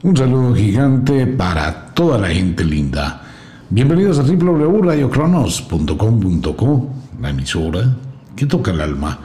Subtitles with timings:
[0.00, 3.20] Un saludo gigante para toda la gente linda.
[3.68, 6.90] Bienvenidos a www.radiocronos.com.co,
[7.20, 7.96] la emisora
[8.36, 9.18] que toca el alma.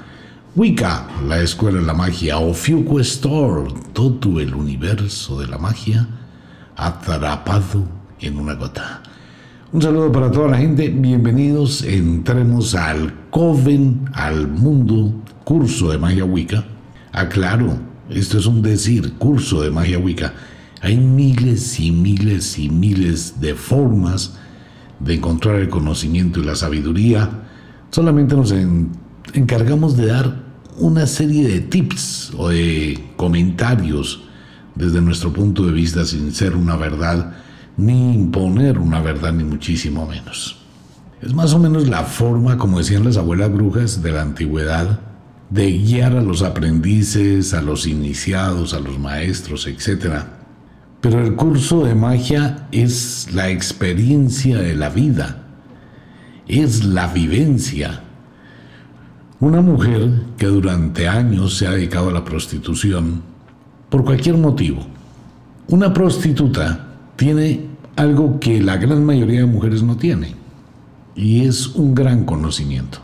[0.55, 6.07] Wicca, la escuela de la magia, o Fuku Store, todo el universo de la magia
[6.75, 7.83] atrapado
[8.19, 9.03] en una gota.
[9.73, 15.13] Un saludo para toda la gente, bienvenidos, entremos al Coven, al mundo,
[15.43, 16.63] curso de magia Wicca.
[17.11, 17.77] Aclaro,
[18.09, 20.33] esto es un decir, curso de magia Wicca
[20.84, 24.36] hay miles y miles y miles de formas
[25.00, 27.29] de encontrar el conocimiento y la sabiduría.
[27.89, 28.54] Solamente nos
[29.33, 30.43] encargamos de dar
[30.78, 34.23] una serie de tips o de comentarios
[34.75, 37.34] desde nuestro punto de vista sin ser una verdad,
[37.78, 40.58] ni imponer una verdad, ni muchísimo menos.
[41.22, 45.00] Es más o menos la forma, como decían las abuelas brujas de la antigüedad,
[45.50, 50.42] de guiar a los aprendices, a los iniciados, a los maestros, etcétera
[51.03, 55.44] pero el curso de magia es la experiencia de la vida,
[56.48, 58.04] es la vivencia.
[59.42, 63.22] Una mujer que durante años se ha dedicado a la prostitución,
[63.90, 64.80] por cualquier motivo,
[65.68, 67.66] una prostituta tiene
[67.98, 70.36] algo que la gran mayoría de mujeres no tiene,
[71.16, 73.00] y es un gran conocimiento.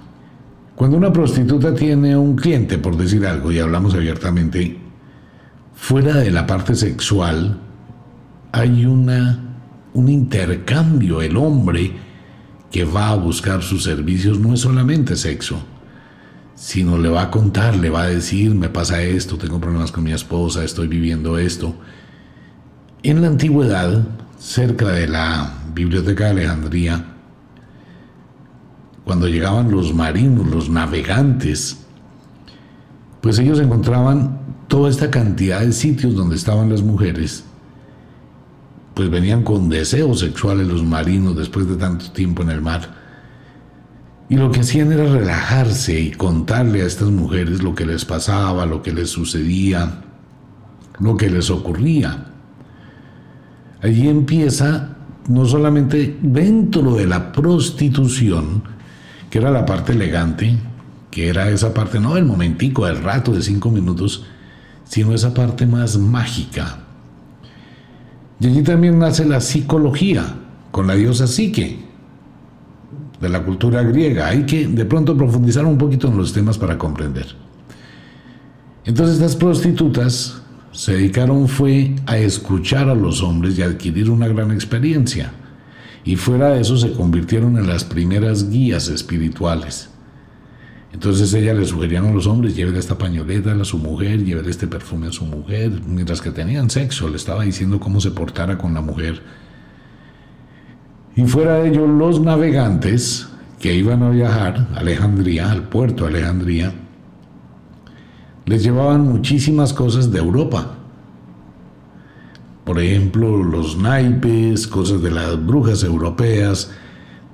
[0.78, 4.80] Cuando una prostituta tiene un cliente, por decir algo, y hablamos abiertamente,
[5.76, 7.60] fuera de la parte sexual,
[8.52, 9.40] hay una,
[9.94, 11.22] un intercambio.
[11.22, 11.92] El hombre
[12.72, 15.62] que va a buscar sus servicios no es solamente sexo,
[16.56, 20.04] sino le va a contar, le va a decir, me pasa esto, tengo problemas con
[20.04, 21.76] mi esposa, estoy viviendo esto.
[23.02, 24.06] En la antigüedad,
[24.38, 27.06] cerca de la Biblioteca de Alejandría,
[29.04, 31.86] cuando llegaban los marinos, los navegantes,
[33.22, 37.44] pues ellos encontraban toda esta cantidad de sitios donde estaban las mujeres
[39.00, 42.82] pues venían con deseos sexuales los marinos después de tanto tiempo en el mar.
[44.28, 48.66] Y lo que hacían era relajarse y contarle a estas mujeres lo que les pasaba,
[48.66, 50.02] lo que les sucedía,
[51.00, 52.26] lo que les ocurría.
[53.82, 54.98] Allí empieza
[55.30, 58.64] no solamente dentro de la prostitución,
[59.30, 60.58] que era la parte elegante,
[61.10, 64.26] que era esa parte, no del momentico, del rato de cinco minutos,
[64.84, 66.80] sino esa parte más mágica,
[68.40, 70.36] y allí también nace la psicología,
[70.72, 71.80] con la diosa Psique,
[73.20, 74.28] de la cultura griega.
[74.28, 77.28] Hay que de pronto profundizar un poquito en los temas para comprender.
[78.86, 80.42] Entonces estas prostitutas
[80.72, 85.34] se dedicaron fue a escuchar a los hombres y adquirir una gran experiencia.
[86.06, 89.89] Y fuera de eso se convirtieron en las primeras guías espirituales.
[90.92, 94.68] Entonces ella le sugerían a los hombres, lleven esta pañoleta a su mujer, lleven este
[94.68, 98.74] perfume a su mujer, mientras que tenían sexo, le estaba diciendo cómo se portara con
[98.74, 99.22] la mujer.
[101.16, 103.28] Y fuera de ello, los navegantes
[103.60, 106.74] que iban a viajar a Alejandría, al puerto de Alejandría,
[108.46, 110.76] les llevaban muchísimas cosas de Europa.
[112.64, 116.72] Por ejemplo, los naipes, cosas de las brujas europeas,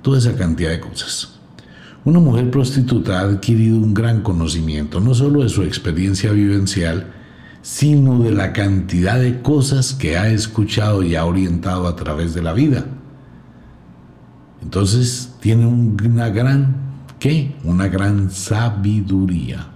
[0.02, 1.35] toda esa cantidad de cosas.
[2.06, 7.08] Una mujer prostituta ha adquirido un gran conocimiento, no solo de su experiencia vivencial,
[7.62, 12.42] sino de la cantidad de cosas que ha escuchado y ha orientado a través de
[12.42, 12.86] la vida.
[14.62, 16.76] Entonces tiene una gran,
[17.18, 17.56] ¿qué?
[17.64, 19.66] Una gran sabiduría.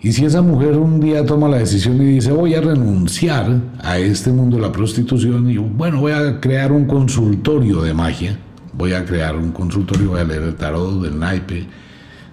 [0.00, 3.98] Y si esa mujer un día toma la decisión y dice, voy a renunciar a
[3.98, 8.38] este mundo de la prostitución y bueno, voy a crear un consultorio de magia,
[8.72, 11.66] voy a crear un consultorio, voy a leer el tarot, del naipe,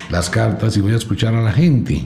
[0.10, 2.06] las cartas y voy a escuchar a la gente.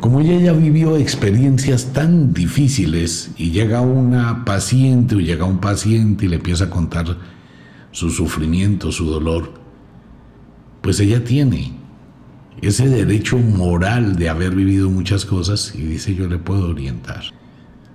[0.00, 6.26] Como ella ya vivió experiencias tan difíciles y llega una paciente o llega un paciente
[6.26, 7.16] y le empieza a contar
[7.92, 9.54] su sufrimiento, su dolor,
[10.82, 11.72] pues ella tiene
[12.60, 17.22] ese derecho moral de haber vivido muchas cosas y dice yo le puedo orientar.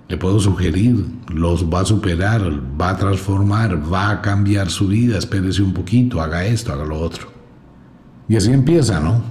[0.08, 2.42] Le puedo sugerir, los va a superar,
[2.80, 6.98] va a transformar, va a cambiar su vida, espérese un poquito, haga esto, haga lo
[7.00, 7.28] otro.
[8.28, 9.22] Y así empieza, ¿no?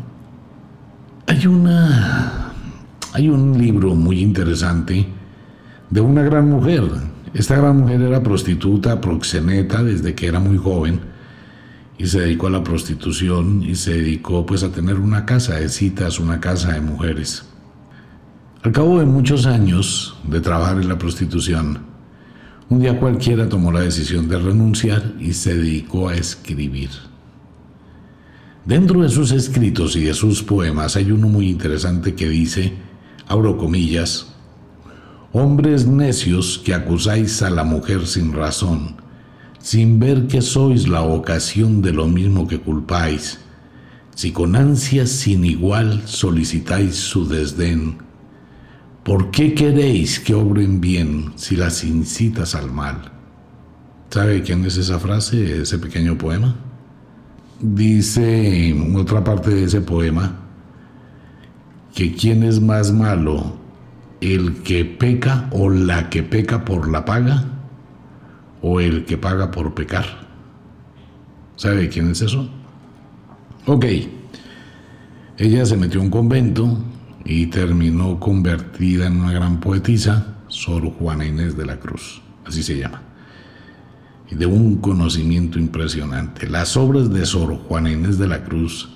[1.28, 2.54] Hay una.
[3.14, 5.06] Hay un libro muy interesante
[5.90, 6.84] de una gran mujer.
[7.34, 11.00] Esta gran mujer era prostituta, proxeneta desde que era muy joven
[11.98, 15.70] y se dedicó a la prostitución y se dedicó pues a tener una casa de
[15.70, 17.46] citas, una casa de mujeres.
[18.64, 21.80] Al cabo de muchos años de trabajar en la prostitución,
[22.70, 26.92] un día cualquiera tomó la decisión de renunciar y se dedicó a escribir.
[28.64, 32.74] Dentro de sus escritos y de sus poemas hay uno muy interesante que dice,
[33.28, 34.28] abro comillas,
[35.34, 38.98] Hombres necios que acusáis a la mujer sin razón,
[39.58, 43.40] sin ver que sois la ocasión de lo mismo que culpáis,
[44.14, 48.11] si con ansias sin igual solicitáis su desdén,
[49.04, 53.12] ¿por qué queréis que obren bien si las incitas al mal?
[54.10, 56.56] ¿Sabe quién es esa frase, ese pequeño poema?
[57.60, 60.40] Dice en otra parte de ese poema
[61.94, 63.58] que quién es más malo,
[64.20, 67.46] el que peca o la que peca por la paga
[68.62, 70.06] o el que paga por pecar.
[71.56, 72.50] ¿Sabe quién es eso?
[73.66, 73.86] Ok.
[75.38, 76.78] Ella se metió a un convento
[77.26, 82.78] y terminó convertida en una gran poetisa, Sor Juana Inés de la Cruz, así se
[82.78, 83.02] llama,
[84.30, 86.50] y de un conocimiento impresionante.
[86.50, 88.90] Las obras de Sor Juana Inés de la Cruz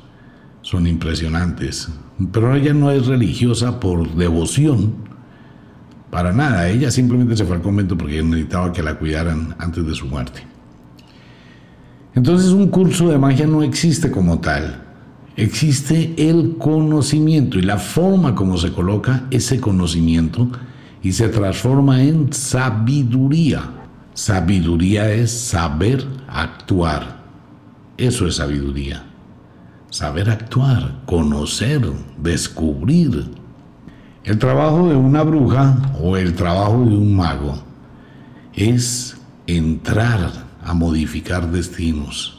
[0.61, 1.89] son impresionantes,
[2.31, 5.05] pero ella no es religiosa por devoción,
[6.15, 9.93] para nada, ella simplemente se fue al convento porque necesitaba que la cuidaran antes de
[9.93, 10.43] su muerte.
[12.13, 14.84] Entonces un curso de magia no existe como tal.
[15.37, 20.49] Existe el conocimiento y la forma como se coloca ese conocimiento
[21.03, 23.69] y se transforma en sabiduría.
[24.13, 27.23] Sabiduría es saber actuar.
[27.97, 29.03] Eso es sabiduría.
[29.89, 31.81] Saber actuar, conocer,
[32.17, 33.29] descubrir,
[34.25, 37.61] el trabajo de una bruja o el trabajo de un mago
[38.53, 39.15] es
[39.45, 40.31] entrar
[40.63, 42.34] a modificar destinos.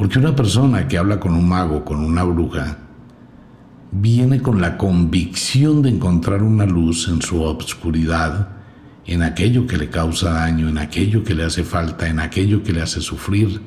[0.00, 2.78] Porque una persona que habla con un mago, con una bruja,
[3.92, 8.48] viene con la convicción de encontrar una luz en su obscuridad,
[9.04, 12.72] en aquello que le causa daño, en aquello que le hace falta, en aquello que
[12.72, 13.60] le hace sufrir.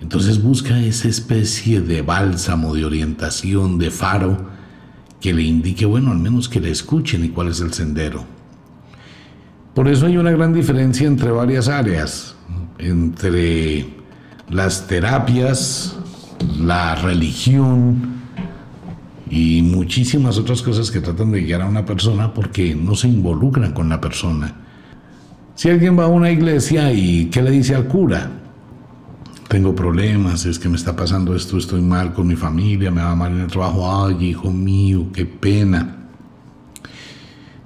[0.00, 4.48] Entonces busca esa especie de bálsamo, de orientación, de faro,
[5.20, 8.24] que le indique, bueno, al menos que le escuchen y cuál es el sendero.
[9.76, 12.34] Por eso hay una gran diferencia entre varias áreas,
[12.78, 13.99] entre
[14.50, 15.96] las terapias,
[16.58, 18.20] la religión
[19.30, 23.72] y muchísimas otras cosas que tratan de guiar a una persona porque no se involucran
[23.72, 24.56] con la persona.
[25.54, 28.40] Si alguien va a una iglesia y ¿qué le dice al cura?
[29.50, 33.16] tengo problemas, es que me está pasando esto, estoy mal con mi familia, me va
[33.16, 36.06] mal en el trabajo, ay hijo mío, qué pena.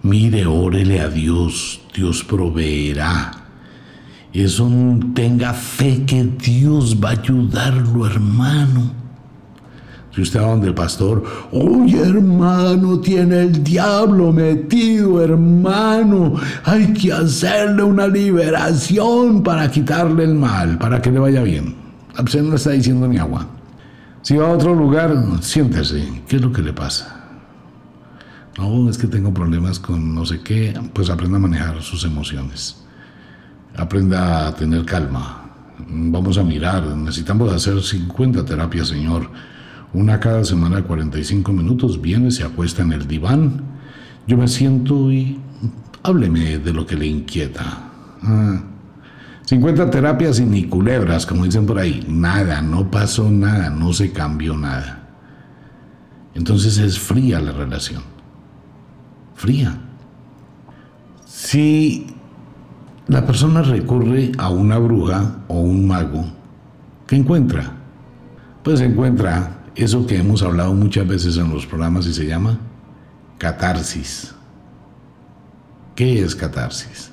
[0.03, 3.44] Mire, órele a Dios, Dios proveerá.
[4.35, 4.69] Eso
[5.15, 8.91] tenga fe que Dios va a ayudarlo, hermano.
[10.13, 16.35] Si usted va donde el pastor, oye hermano, tiene el diablo metido, hermano,
[16.65, 21.77] hay que hacerle una liberación para quitarle el mal, para que le vaya bien.
[22.19, 23.47] Usted no le está diciendo ni agua.
[24.23, 27.25] Si va a otro lugar, siéntese, ¿qué es lo que le pasa?
[28.59, 32.84] No, es que tengo problemas con no sé qué, pues aprenda a manejar sus emociones.
[33.76, 35.41] Aprenda a tener calma.
[35.88, 39.29] Vamos a mirar, necesitamos hacer 50 terapias, señor
[39.94, 43.62] una cada semana de 45 minutos, viene, se acuesta en el diván,
[44.26, 45.38] yo me siento y
[46.03, 47.79] hábleme de lo que le inquieta.
[49.44, 52.05] 50 ah, terapias y ni culebras, como dicen por ahí.
[52.09, 55.09] Nada, no pasó nada, no se cambió nada.
[56.35, 58.03] Entonces es fría la relación.
[59.35, 59.79] Fría.
[61.25, 62.14] Si
[63.06, 66.25] la persona recurre a una bruja o un mago,
[67.06, 67.73] ¿qué encuentra?
[68.63, 72.58] Pues encuentra eso que hemos hablado muchas veces en los programas y se llama
[73.39, 74.34] catarsis.
[75.94, 77.11] ¿Qué es catarsis?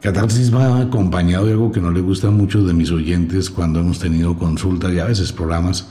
[0.00, 3.98] Catarsis va acompañado de algo que no le gusta mucho de mis oyentes cuando hemos
[3.98, 5.88] tenido consultas y a veces programas.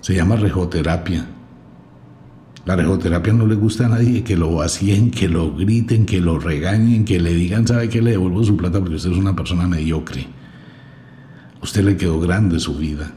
[0.00, 1.26] Se llama rejoterapia.
[2.66, 6.38] La rejoterapia no le gusta a nadie que lo vacíen, que lo griten, que lo
[6.38, 8.00] regañen, que le digan, ¿sabe qué?
[8.00, 10.26] Le devuelvo su plata porque usted es una persona mediocre.
[11.62, 13.12] usted le quedó grande su vida.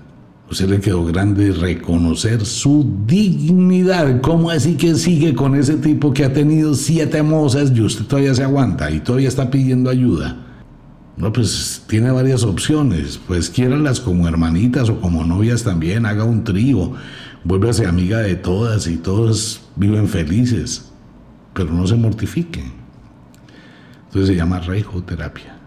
[0.49, 4.21] Usted le quedó grande reconocer su dignidad.
[4.21, 8.33] ¿Cómo así que sigue con ese tipo que ha tenido siete mozas y usted todavía
[8.33, 10.37] se aguanta y todavía está pidiendo ayuda?
[11.17, 13.19] No, pues tiene varias opciones.
[13.27, 16.05] Pues quiéranlas como hermanitas o como novias también.
[16.05, 16.93] Haga un trío.
[17.47, 20.91] Vuélvase amiga de todas y todos viven felices.
[21.53, 22.61] Pero no se mortifique.
[24.07, 25.57] Entonces se llama reijoterapia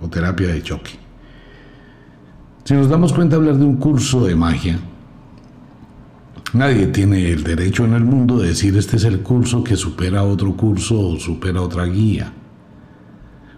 [0.00, 0.92] o terapia de choque.
[2.64, 4.78] Si nos damos cuenta de hablar de un curso de magia,
[6.54, 10.22] nadie tiene el derecho en el mundo de decir este es el curso que supera
[10.22, 12.32] otro curso o supera otra guía.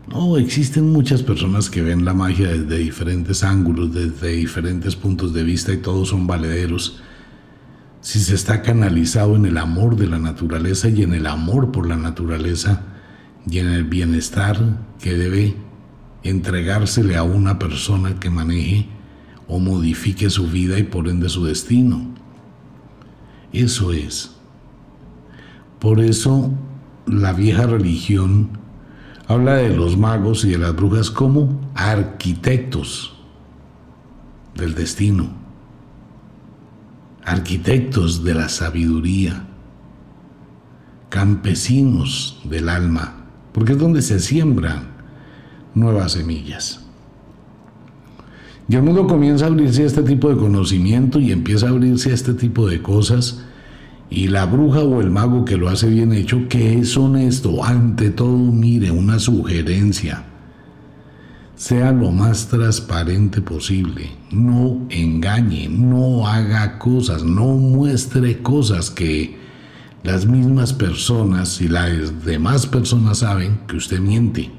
[0.08, 5.44] No, existen muchas personas que ven la magia desde diferentes ángulos, desde diferentes puntos de
[5.44, 7.00] vista y todos son valederos.
[8.00, 11.88] Si se está canalizado en el amor de la naturaleza y en el amor por
[11.88, 12.82] la naturaleza,
[13.50, 14.58] y en el bienestar
[15.00, 15.56] que debe
[16.22, 18.88] entregársele a una persona que maneje
[19.46, 22.14] o modifique su vida y por ende su destino.
[23.52, 24.34] Eso es.
[25.78, 26.52] Por eso
[27.06, 28.50] la vieja religión
[29.26, 33.14] habla de los magos y de las brujas como arquitectos
[34.54, 35.30] del destino,
[37.28, 39.46] arquitectos de la sabiduría,
[41.10, 44.88] campesinos del alma, porque es donde se siembran
[45.74, 46.84] nuevas semillas.
[48.68, 52.10] Y el mundo comienza a abrirse a este tipo de conocimiento y empieza a abrirse
[52.10, 53.44] a este tipo de cosas.
[54.10, 58.10] Y la bruja o el mago que lo hace bien hecho, que es honesto, ante
[58.10, 60.24] todo mire una sugerencia.
[61.58, 64.12] Sea lo más transparente posible.
[64.30, 69.36] No engañe, no haga cosas, no muestre cosas que
[70.04, 74.52] las mismas personas y las demás personas saben que usted miente.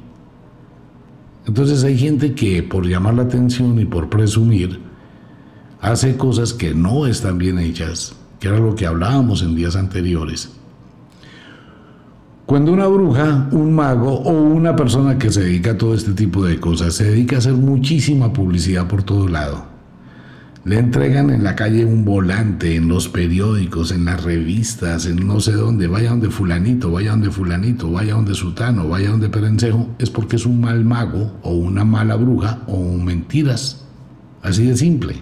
[1.48, 4.82] Entonces hay gente que por llamar la atención y por presumir
[5.80, 10.59] hace cosas que no están bien hechas, que era lo que hablábamos en días anteriores.
[12.50, 16.44] Cuando una bruja, un mago o una persona que se dedica a todo este tipo
[16.44, 19.66] de cosas se dedica a hacer muchísima publicidad por todo lado,
[20.66, 25.40] le entregan en la calle un volante, en los periódicos, en las revistas, en no
[25.42, 30.10] sé dónde, vaya donde fulanito, vaya donde fulanito, vaya donde sutano, vaya donde perencejo, es
[30.10, 33.86] porque es un mal mago o una mala bruja o mentiras.
[34.42, 35.18] Así de simple.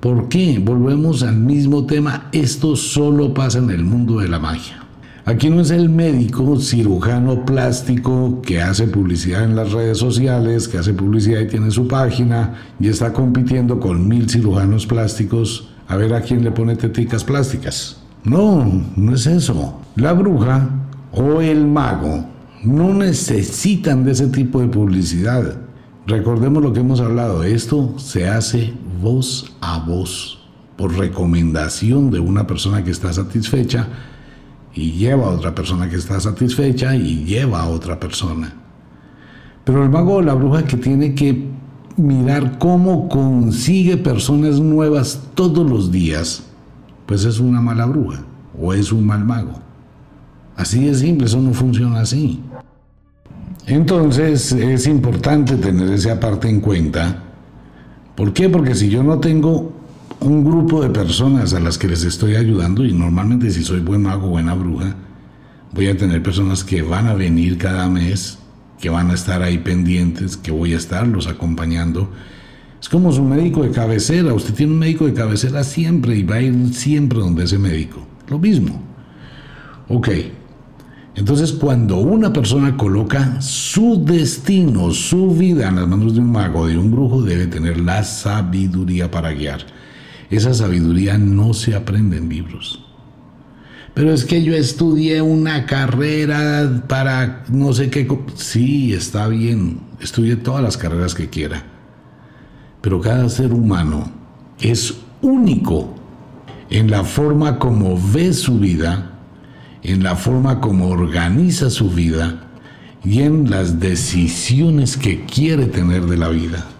[0.00, 0.58] ¿Por qué?
[0.58, 2.30] Volvemos al mismo tema.
[2.32, 4.83] Esto solo pasa en el mundo de la magia.
[5.26, 10.76] Aquí no es el médico cirujano plástico que hace publicidad en las redes sociales, que
[10.76, 16.12] hace publicidad y tiene su página y está compitiendo con mil cirujanos plásticos a ver
[16.12, 18.02] a quién le pone teticas plásticas.
[18.22, 19.80] No, no es eso.
[19.96, 20.68] La bruja
[21.10, 22.26] o el mago
[22.62, 25.56] no necesitan de ese tipo de publicidad.
[26.06, 30.38] Recordemos lo que hemos hablado, esto se hace voz a voz,
[30.76, 33.88] por recomendación de una persona que está satisfecha
[34.74, 38.52] y lleva a otra persona que está satisfecha y lleva a otra persona.
[39.64, 41.48] Pero el mago o la bruja que tiene que
[41.96, 46.44] mirar cómo consigue personas nuevas todos los días,
[47.06, 48.24] pues es una mala bruja
[48.60, 49.60] o es un mal mago.
[50.56, 52.40] Así de simple, eso no funciona así.
[53.66, 57.22] Entonces es importante tener esa parte en cuenta.
[58.14, 58.48] ¿Por qué?
[58.48, 59.72] Porque si yo no tengo
[60.20, 64.02] un grupo de personas a las que les estoy ayudando y normalmente si soy buen
[64.02, 64.94] mago, buena bruja,
[65.72, 68.38] voy a tener personas que van a venir cada mes,
[68.80, 72.10] que van a estar ahí pendientes, que voy a estarlos acompañando.
[72.80, 76.36] Es como su médico de cabecera, usted tiene un médico de cabecera siempre y va
[76.36, 78.06] a ir siempre donde ese médico.
[78.28, 78.80] Lo mismo.
[79.88, 80.08] Ok.
[81.16, 86.66] Entonces cuando una persona coloca su destino, su vida en las manos de un mago,
[86.66, 89.73] de un brujo, debe tener la sabiduría para guiar.
[90.34, 92.84] Esa sabiduría no se aprende en libros.
[93.94, 98.08] Pero es que yo estudié una carrera para no sé qué.
[98.34, 101.62] Sí, está bien, estudie todas las carreras que quiera.
[102.80, 104.10] Pero cada ser humano
[104.60, 105.94] es único
[106.68, 109.12] en la forma como ve su vida,
[109.84, 112.48] en la forma como organiza su vida
[113.04, 116.73] y en las decisiones que quiere tener de la vida.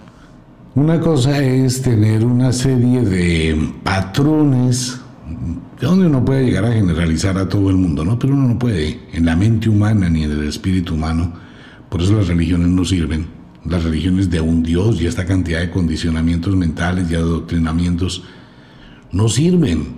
[0.77, 5.01] Una cosa es tener una serie de patrones,
[5.81, 8.19] donde uno puede llegar a generalizar a todo el mundo, ¿no?
[8.19, 11.33] Pero uno no puede, en la mente humana ni en el espíritu humano.
[11.89, 13.25] Por eso las religiones no sirven.
[13.65, 18.25] Las religiones de un Dios y esta cantidad de condicionamientos mentales y adoctrinamientos
[19.13, 19.95] no sirven.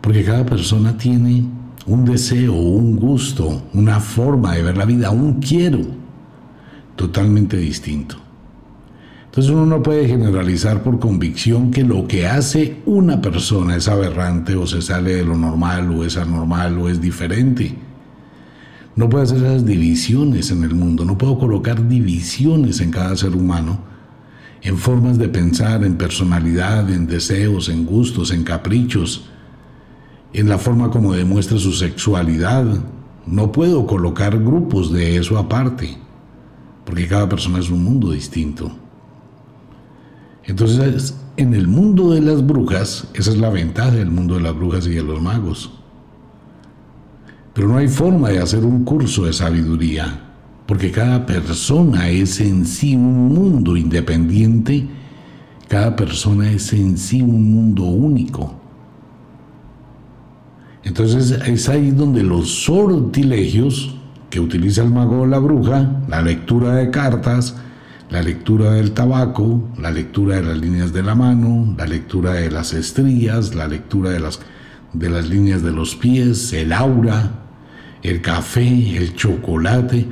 [0.00, 1.44] Porque cada persona tiene
[1.86, 5.82] un deseo, un gusto, una forma de ver la vida, un quiero
[6.96, 8.23] totalmente distinto.
[9.34, 14.54] Entonces uno no puede generalizar por convicción que lo que hace una persona es aberrante
[14.54, 17.74] o se sale de lo normal o es anormal o es diferente.
[18.94, 23.34] No puedo hacer esas divisiones en el mundo, no puedo colocar divisiones en cada ser
[23.34, 23.80] humano,
[24.62, 29.28] en formas de pensar, en personalidad, en deseos, en gustos, en caprichos,
[30.32, 32.66] en la forma como demuestra su sexualidad.
[33.26, 35.98] No puedo colocar grupos de eso aparte,
[36.84, 38.83] porque cada persona es un mundo distinto.
[40.46, 44.54] Entonces, en el mundo de las brujas, esa es la ventaja del mundo de las
[44.54, 45.72] brujas y de los magos.
[47.54, 50.20] Pero no hay forma de hacer un curso de sabiduría,
[50.66, 54.86] porque cada persona es en sí un mundo independiente,
[55.68, 58.54] cada persona es en sí un mundo único.
[60.82, 63.96] Entonces es ahí donde los sortilegios
[64.28, 67.56] que utiliza el mago o la bruja, la lectura de cartas,
[68.10, 72.50] la lectura del tabaco, la lectura de las líneas de la mano, la lectura de
[72.50, 74.40] las estrías, la lectura de las,
[74.92, 77.30] de las líneas de los pies, el aura,
[78.02, 80.06] el café, el chocolate.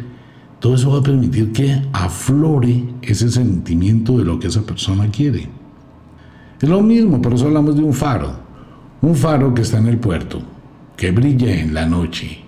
[0.59, 5.49] Todo eso va a permitir que aflore ese sentimiento de lo que esa persona quiere.
[6.61, 8.33] Es lo mismo, por eso hablamos de un faro.
[9.03, 10.41] Un faro que está en el puerto,
[10.97, 12.39] que brilla en la noche.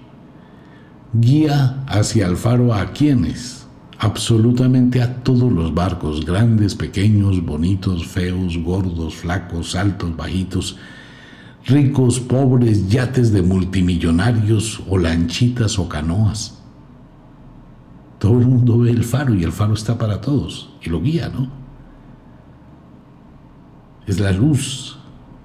[1.12, 3.63] Guía hacia el faro a quienes,
[4.04, 10.76] absolutamente a todos los barcos, grandes, pequeños, bonitos, feos, gordos, flacos, altos, bajitos,
[11.64, 16.62] ricos, pobres, yates de multimillonarios o lanchitas o canoas.
[18.18, 21.30] Todo el mundo ve el faro y el faro está para todos y lo guía,
[21.30, 21.50] ¿no?
[24.06, 24.98] Es la luz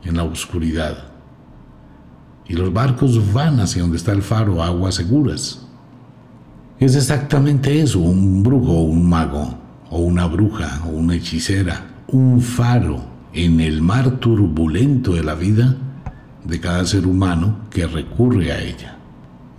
[0.03, 1.13] en la oscuridad.
[2.45, 5.68] Y los barcos van hacia donde está el faro, aguas seguras.
[6.79, 9.53] Es exactamente eso, un brujo un mago,
[9.89, 13.01] o una bruja o una hechicera, un faro
[13.33, 15.75] en el mar turbulento de la vida
[16.45, 18.97] de cada ser humano que recurre a ella.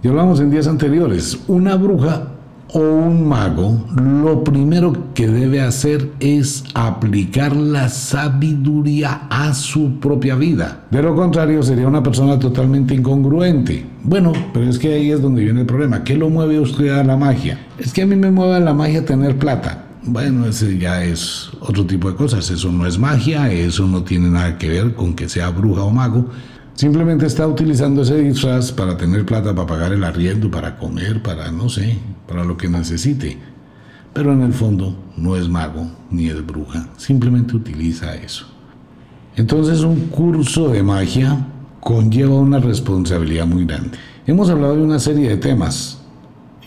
[0.03, 2.27] Ya hablamos en días anteriores, una bruja
[2.73, 10.35] o un mago, lo primero que debe hacer es aplicar la sabiduría a su propia
[10.37, 10.85] vida.
[10.91, 13.85] De lo contrario, sería una persona totalmente incongruente.
[14.03, 16.05] Bueno, pero es que ahí es donde viene el problema.
[16.05, 17.59] ¿Qué lo mueve usted a la magia?
[17.79, 19.87] Es que a mí me mueve a la magia tener plata.
[20.03, 22.51] Bueno, ese ya es otro tipo de cosas.
[22.51, 25.91] Eso no es magia, eso no tiene nada que ver con que sea bruja o
[25.91, 26.31] mago.
[26.81, 31.53] Simplemente está utilizando ese disfraz para tener plata, para pagar el arriendo, para comer, para
[31.53, 33.37] no sé, para lo que necesite.
[34.15, 38.47] Pero en el fondo no es mago ni es bruja, simplemente utiliza eso.
[39.37, 41.49] Entonces un curso de magia
[41.81, 43.99] conlleva una responsabilidad muy grande.
[44.27, 46.01] Hemos hablado de una serie de temas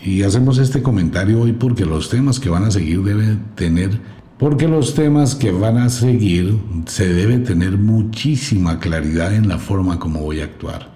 [0.00, 3.98] y hacemos este comentario hoy porque los temas que van a seguir deben tener
[4.44, 9.98] porque los temas que van a seguir se debe tener muchísima claridad en la forma
[9.98, 10.90] como voy a actuar.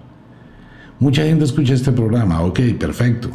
[0.99, 3.31] Mucha gente escucha este programa, ok, perfecto.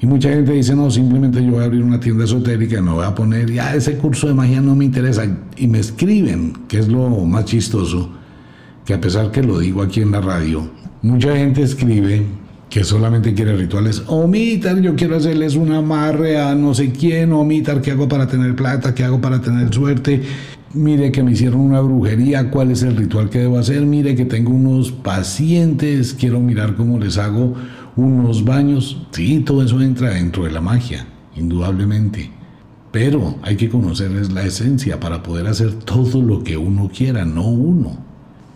[0.00, 3.04] Y mucha gente dice, no, simplemente yo voy a abrir una tienda esotérica me voy
[3.04, 5.26] a poner, ya ese curso de magia no me interesa.
[5.58, 8.10] Y me escriben, que es lo más chistoso,
[8.86, 10.70] que a pesar que lo digo aquí en la radio,
[11.02, 12.24] mucha gente escribe
[12.72, 14.02] que solamente quiere rituales.
[14.06, 17.30] Omitar, yo quiero hacerles un amarre a no sé quién.
[17.34, 18.94] Omitar, ¿qué hago para tener plata?
[18.94, 20.22] ¿Qué hago para tener suerte?
[20.72, 23.82] Mire que me hicieron una brujería, ¿cuál es el ritual que debo hacer?
[23.84, 27.52] Mire que tengo unos pacientes, quiero mirar cómo les hago
[27.94, 29.06] unos baños.
[29.10, 31.06] Sí, todo eso entra dentro de la magia,
[31.36, 32.30] indudablemente.
[32.90, 37.46] Pero hay que conocerles la esencia para poder hacer todo lo que uno quiera, no
[37.48, 38.11] uno.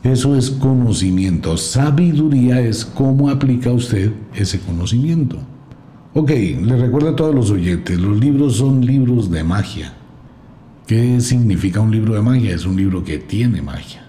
[0.07, 1.57] Eso es conocimiento.
[1.57, 5.37] Sabiduría es cómo aplica usted ese conocimiento.
[6.15, 9.95] Ok, le recuerdo a todos los oyentes, los libros son libros de magia.
[10.87, 12.55] ¿Qué significa un libro de magia?
[12.55, 14.07] Es un libro que tiene magia.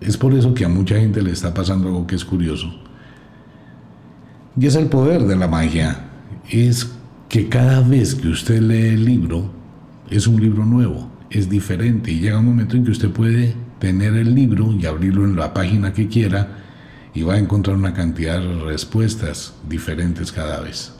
[0.00, 2.74] Es por eso que a mucha gente le está pasando algo que es curioso.
[4.58, 6.06] Y es el poder de la magia.
[6.48, 6.90] Es
[7.28, 9.50] que cada vez que usted lee el libro,
[10.08, 14.14] es un libro nuevo, es diferente y llega un momento en que usted puede tener
[14.14, 16.58] el libro y abrirlo en la página que quiera
[17.14, 20.92] y va a encontrar una cantidad de respuestas diferentes cada vez.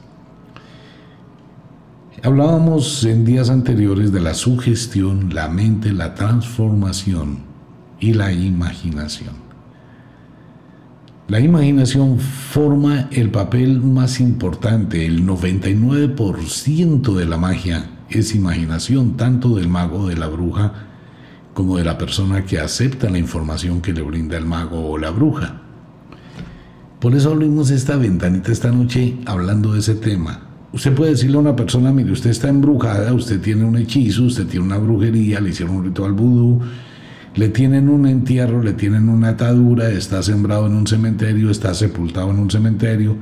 [2.23, 7.41] Hablábamos en días anteriores de la sugestión, la mente, la transformación
[8.01, 9.45] y la imaginación.
[11.27, 19.57] La imaginación forma el papel más importante, el 99% de la magia es imaginación, tanto
[19.57, 20.94] del mago, de la bruja,
[21.55, 25.11] como de la persona que acepta la información que le brinda el mago o la
[25.11, 25.63] bruja.
[27.01, 30.41] Por eso abrimos esta ventanita esta noche hablando de ese tema.
[30.73, 34.47] Usted puede decirle a una persona, mire, usted está embrujada, usted tiene un hechizo, usted
[34.47, 36.61] tiene una brujería, le hicieron un ritual vudú,
[37.37, 42.31] le tienen un entierro, le tienen una atadura, está sembrado en un cementerio, está sepultado
[42.31, 43.17] en un cementerio,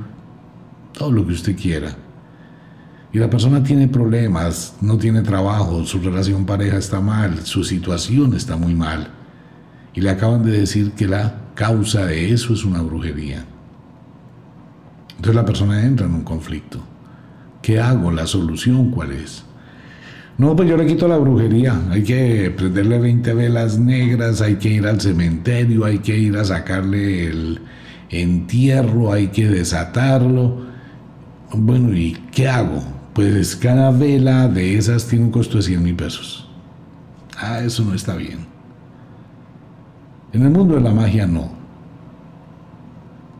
[0.93, 1.95] todo lo que usted quiera
[3.13, 8.33] y la persona tiene problemas, no tiene trabajo, su relación pareja está mal, su situación
[8.33, 9.09] está muy mal,
[9.93, 13.45] y le acaban de decir que la causa de eso es una brujería.
[15.09, 16.79] Entonces la persona entra en un conflicto.
[17.61, 18.11] ¿Qué hago?
[18.11, 19.45] ¿La solución cuál es?
[20.39, 21.79] No, pues yo le quito la brujería.
[21.91, 26.43] Hay que prenderle 20 velas negras, hay que ir al cementerio, hay que ir a
[26.43, 27.61] sacarle el
[28.09, 30.65] entierro, hay que desatarlo.
[31.53, 33.02] Bueno, ¿y qué hago?
[33.13, 36.49] Pues cada vela de esas tiene un costo de 100 mil pesos.
[37.37, 38.39] Ah, eso no está bien.
[40.31, 41.51] En el mundo de la magia no.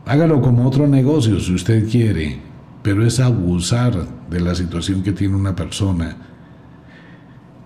[0.06, 2.40] Hágalo como otro negocio si usted quiere.
[2.82, 3.94] pero es abusar
[4.28, 6.16] de la situación que tiene una persona.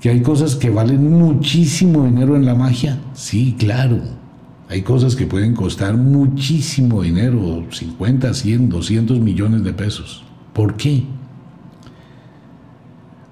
[0.00, 3.00] ¿Que hay cosas que valen muchísimo dinero en la magia?
[3.14, 3.98] Sí, claro.
[4.68, 10.22] Hay cosas que pueden costar muchísimo dinero, 50, 100, 200 millones de pesos.
[10.52, 11.02] ¿Por qué?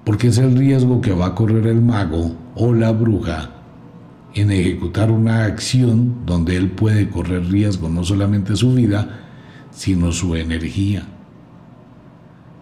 [0.07, 3.49] Porque es el riesgo que va a correr el mago o la bruja
[4.33, 9.25] en ejecutar una acción donde él puede correr riesgo no solamente su vida,
[9.69, 11.03] sino su energía.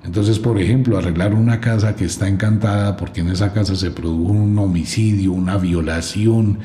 [0.03, 4.33] Entonces, por ejemplo, arreglar una casa que está encantada porque en esa casa se produjo
[4.33, 6.57] un homicidio, una violación,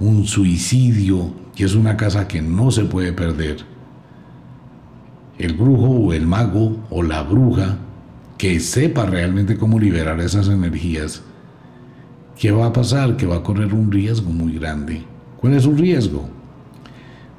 [0.00, 3.58] un suicidio, y es una casa que no se puede perder.
[5.38, 7.78] El brujo o el mago o la bruja
[8.46, 11.20] que sepa realmente cómo liberar esas energías,
[12.38, 13.16] ¿qué va a pasar?
[13.16, 15.02] Que va a correr un riesgo muy grande.
[15.36, 16.28] ¿Cuál es un riesgo?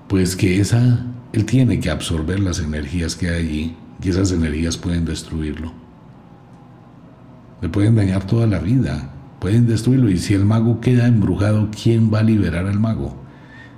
[0.10, 4.76] Pues que esa, él tiene que absorber las energías que hay allí y esas energías
[4.76, 5.72] pueden destruirlo.
[7.62, 10.10] Le pueden dañar toda la vida, pueden destruirlo.
[10.10, 13.16] Y si el mago queda embrujado, ¿quién va a liberar al mago?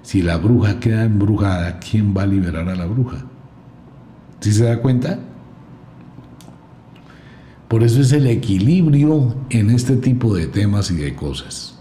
[0.01, 3.23] Si la bruja queda embrujada, ¿quién va a liberar a la bruja?
[4.39, 5.19] ¿Sí se da cuenta?
[7.69, 11.75] Por eso es el equilibrio en este tipo de temas y de cosas.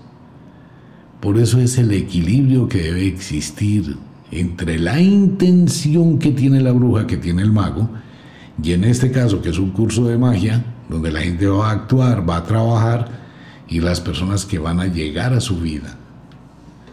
[1.19, 3.97] Por eso es el equilibrio que debe existir
[4.31, 7.89] entre la intención que tiene la bruja, que tiene el mago,
[8.63, 11.73] y en este caso, que es un curso de magia, donde la gente va a
[11.73, 13.09] actuar, va a trabajar,
[13.67, 15.97] y las personas que van a llegar a su vida.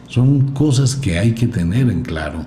[0.08, 2.46] Son cosas que hay que tener en claro.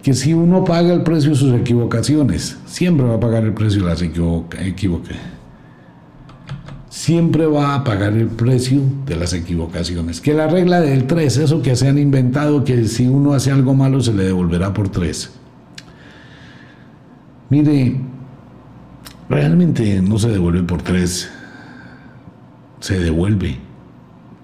[0.00, 3.82] Que si uno paga el precio de sus equivocaciones, siempre va a pagar el precio
[3.82, 5.39] de las equivocaciones.
[6.90, 10.20] Siempre va a pagar el precio de las equivocaciones.
[10.20, 13.74] Que la regla del 3, eso que se han inventado, que si uno hace algo
[13.74, 15.40] malo se le devolverá por 3.
[17.50, 17.96] Mire,
[19.28, 21.28] realmente no se devuelve por tres,
[22.78, 23.58] se devuelve.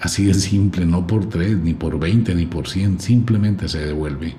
[0.01, 4.35] Así de simple, no por tres, ni por veinte, ni por cien, simplemente se devuelve.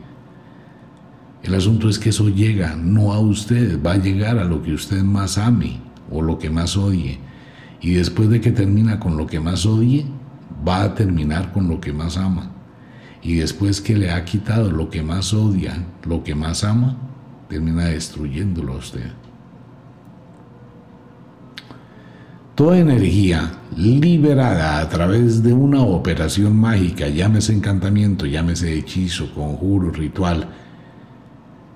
[1.44, 4.74] El asunto es que eso llega no a usted, va a llegar a lo que
[4.74, 5.80] usted más ame
[6.12, 7.20] o lo que más odie.
[7.82, 10.06] Y después de que termina con lo que más odie,
[10.68, 12.52] va a terminar con lo que más ama.
[13.22, 16.98] Y después que le ha quitado lo que más odia, lo que más ama,
[17.50, 19.12] termina destruyéndolo a usted.
[22.56, 30.48] Toda energía liberada a través de una operación mágica, llámese encantamiento, llámese hechizo, conjuro, ritual,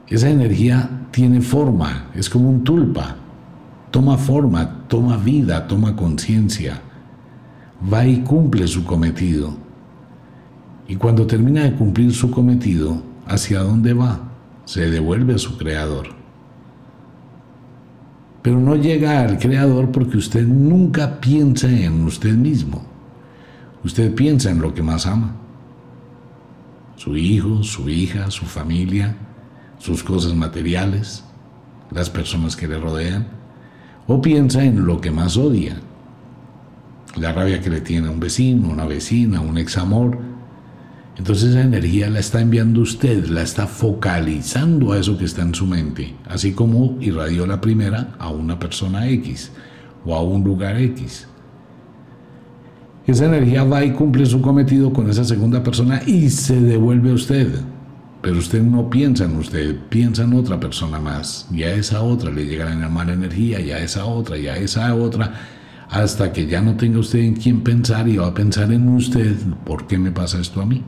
[0.08, 3.16] esa energía tiene forma, es como un tulpa,
[3.92, 6.82] toma forma, toma vida, toma conciencia,
[7.92, 9.56] va y cumple su cometido.
[10.88, 14.32] Y cuando termina de cumplir su cometido, ¿hacia dónde va?
[14.72, 16.08] se devuelve a su creador.
[18.42, 22.82] Pero no llega al creador porque usted nunca piensa en usted mismo.
[23.84, 25.36] Usted piensa en lo que más ama.
[26.96, 29.16] Su hijo, su hija, su familia,
[29.78, 31.24] sus cosas materiales,
[31.92, 33.28] las personas que le rodean.
[34.08, 35.78] O piensa en lo que más odia.
[37.16, 40.32] La rabia que le tiene a un vecino, una vecina, un examor
[41.18, 45.54] entonces esa energía la está enviando usted, la está focalizando a eso que está en
[45.54, 49.52] su mente, así como irradió la primera a una persona X
[50.06, 51.28] o a un lugar X.
[53.06, 57.14] Esa energía va y cumple su cometido con esa segunda persona y se devuelve a
[57.14, 57.50] usted.
[58.22, 61.48] Pero usted no piensa en usted, piensa en otra persona más.
[61.52, 64.58] Y a esa otra le llega la mala energía, y a esa otra, y a
[64.58, 65.34] esa otra,
[65.90, 69.36] hasta que ya no tenga usted en quién pensar y va a pensar en usted,
[69.66, 70.84] ¿por qué me pasa esto a mí?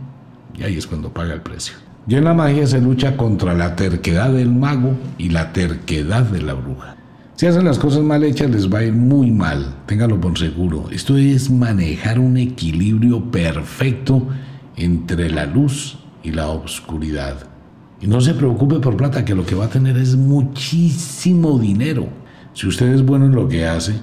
[0.55, 1.75] Y ahí es cuando paga el precio.
[2.07, 6.41] Y en la magia se lucha contra la terquedad del mago y la terquedad de
[6.41, 6.97] la bruja.
[7.35, 10.89] Si hacen las cosas mal hechas les va a ir muy mal, téngalo por seguro.
[10.91, 14.27] Esto es manejar un equilibrio perfecto
[14.75, 17.47] entre la luz y la oscuridad.
[18.01, 22.07] Y no se preocupe por plata, que lo que va a tener es muchísimo dinero.
[22.53, 23.93] Si usted es bueno en lo que hace,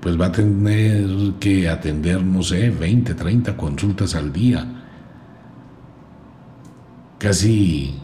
[0.00, 1.08] pues va a tener
[1.40, 4.76] que atender, no sé, 20, 30 consultas al día
[7.18, 7.94] casi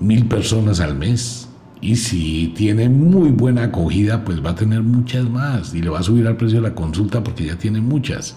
[0.00, 1.48] mil personas al mes.
[1.80, 5.98] Y si tiene muy buena acogida, pues va a tener muchas más y le va
[5.98, 8.36] a subir al precio de la consulta porque ya tiene muchas.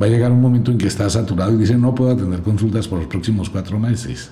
[0.00, 2.86] Va a llegar un momento en que está saturado y dice no puedo atender consultas
[2.86, 4.30] por los próximos cuatro meses.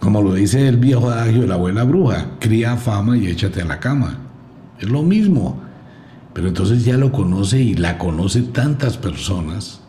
[0.00, 3.64] Como lo dice el viejo adagio de la abuela bruja, cría fama y échate a
[3.64, 4.18] la cama.
[4.78, 5.60] Es lo mismo.
[6.32, 9.80] Pero entonces ya lo conoce y la conoce tantas personas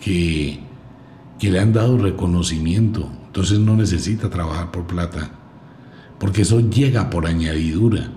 [0.00, 0.68] que
[1.38, 5.30] que le han dado reconocimiento, entonces no necesita trabajar por plata.
[6.18, 8.10] porque eso llega por añadidura.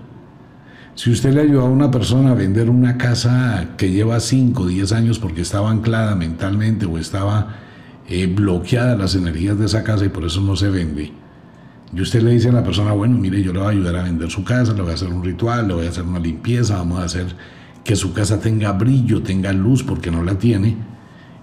[0.94, 4.66] Si usted le ayuda a una persona a vender una casa que lleva 5 o
[4.66, 7.56] 10 años porque estaba anclada mentalmente o estaba
[8.08, 11.12] eh, bloqueada las energías de esa casa y por eso no se vende,
[11.94, 14.02] y usted le dice a la persona, bueno, mire, yo le voy a ayudar a
[14.04, 16.78] vender su casa, le voy a hacer un ritual, le voy a hacer una limpieza,
[16.78, 17.26] vamos a hacer
[17.84, 20.76] que su casa tenga brillo, tenga luz, porque no la tiene.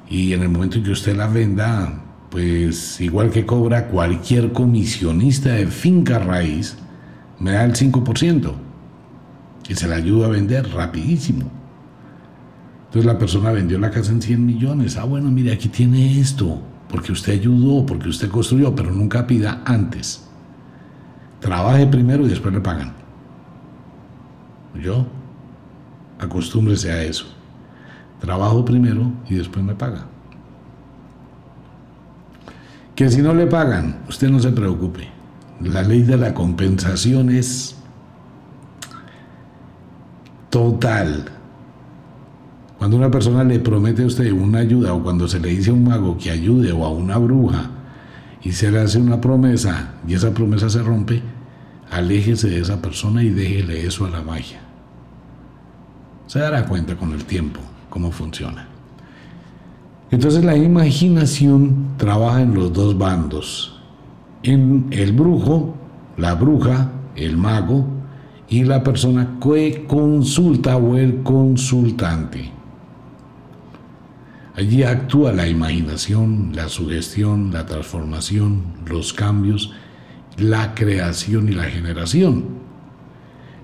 [0.09, 5.49] Y en el momento en que usted la venda, pues igual que cobra cualquier comisionista
[5.49, 6.77] de finca raíz,
[7.39, 8.68] me da el 5%.
[9.69, 11.49] Y se la ayuda a vender rapidísimo.
[12.87, 14.97] Entonces la persona vendió la casa en 100 millones.
[14.97, 19.61] Ah, bueno, mire, aquí tiene esto, porque usted ayudó, porque usted construyó, pero nunca pida
[19.63, 20.27] antes.
[21.39, 22.93] Trabaje primero y después le pagan.
[24.81, 25.05] Yo,
[26.19, 27.25] acostúmbrese a eso.
[28.19, 30.05] Trabajo primero y después me paga.
[32.95, 35.07] Que si no le pagan, usted no se preocupe.
[35.61, 37.78] La ley de la compensación es
[40.49, 41.25] total.
[42.77, 45.73] Cuando una persona le promete a usted una ayuda o cuando se le dice a
[45.73, 47.69] un mago que ayude o a una bruja
[48.41, 51.21] y se le hace una promesa y esa promesa se rompe,
[51.91, 54.61] aléjese de esa persona y déjele eso a la magia.
[56.27, 57.59] Se dará cuenta con el tiempo
[57.89, 58.67] cómo funciona.
[60.09, 63.79] Entonces la imaginación trabaja en los dos bandos,
[64.41, 65.75] en el brujo,
[66.17, 67.98] la bruja, el mago
[68.49, 72.51] y la persona que consulta o el consultante.
[74.55, 79.71] Allí actúa la imaginación, la sugestión, la transformación, los cambios,
[80.37, 82.43] la creación y la generación.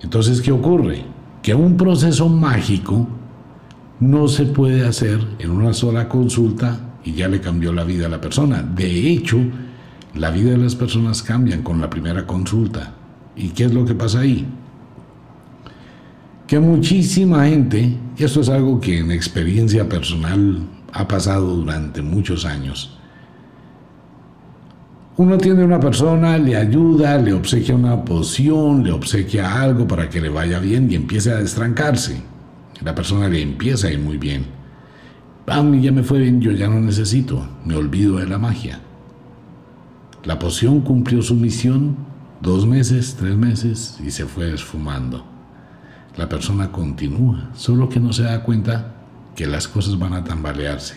[0.02, 1.04] Entonces, ¿qué ocurre?
[1.42, 3.08] Que un proceso mágico
[4.00, 8.10] no se puede hacer en una sola consulta y ya le cambió la vida a
[8.10, 8.62] la persona.
[8.62, 9.40] De hecho,
[10.14, 12.94] la vida de las personas cambian con la primera consulta.
[13.36, 14.46] ¿Y qué es lo que pasa ahí?
[16.48, 20.60] Que muchísima gente, y esto es algo que en experiencia personal
[20.94, 23.00] ha pasado durante muchos años.
[25.18, 30.22] Uno tiene una persona, le ayuda, le obsequia una poción, le obsequia algo para que
[30.22, 32.22] le vaya bien y empiece a destrancarse.
[32.82, 34.46] La persona le empieza a ir muy bien.
[35.48, 38.82] A mí ya me fue bien, yo ya no necesito, me olvido de la magia.
[40.24, 41.96] La poción cumplió su misión
[42.42, 45.35] dos meses, tres meses y se fue esfumando.
[46.18, 48.94] La persona continúa, solo que no se da cuenta
[49.36, 50.96] que las cosas van a tambalearse.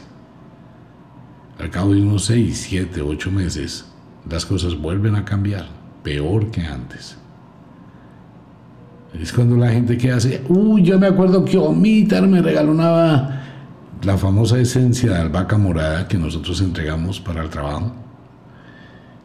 [1.59, 3.87] Al cabo de unos 6, 7, 8 meses,
[4.31, 5.67] las cosas vuelven a cambiar,
[6.05, 7.17] peor que antes.
[9.13, 14.17] Es cuando la gente que hace, uy, yo me acuerdo que Omitar me regaló la
[14.17, 17.93] famosa esencia de albahaca morada que nosotros entregamos para el trabajo.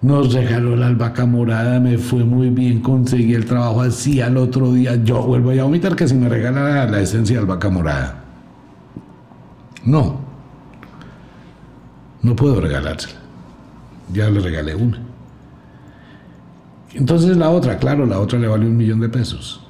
[0.03, 4.73] Nos regaló la albahaca morada, me fue muy bien, conseguí el trabajo así al otro
[4.73, 5.01] día.
[5.01, 8.21] Yo vuelvo a omitar que si me regala la esencia de albahaca morada.
[9.85, 10.19] No.
[12.21, 13.17] No puedo regalársela.
[14.11, 14.99] Ya le regalé una.
[16.93, 19.65] Entonces la otra, claro, la otra le vale un millón de pesos.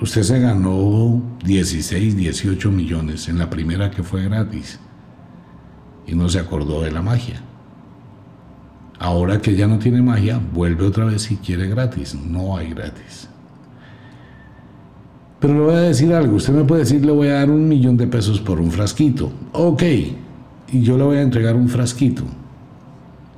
[0.00, 4.78] Usted se ganó 16, 18 millones en la primera que fue gratis
[6.06, 7.42] y no se acordó de la magia.
[8.98, 12.14] Ahora que ya no tiene magia, vuelve otra vez si quiere gratis.
[12.14, 13.28] No hay gratis.
[15.38, 17.68] Pero le voy a decir algo, usted me puede decir, le voy a dar un
[17.68, 19.30] millón de pesos por un frasquito.
[19.52, 19.82] Ok,
[20.72, 22.24] y yo le voy a entregar un frasquito.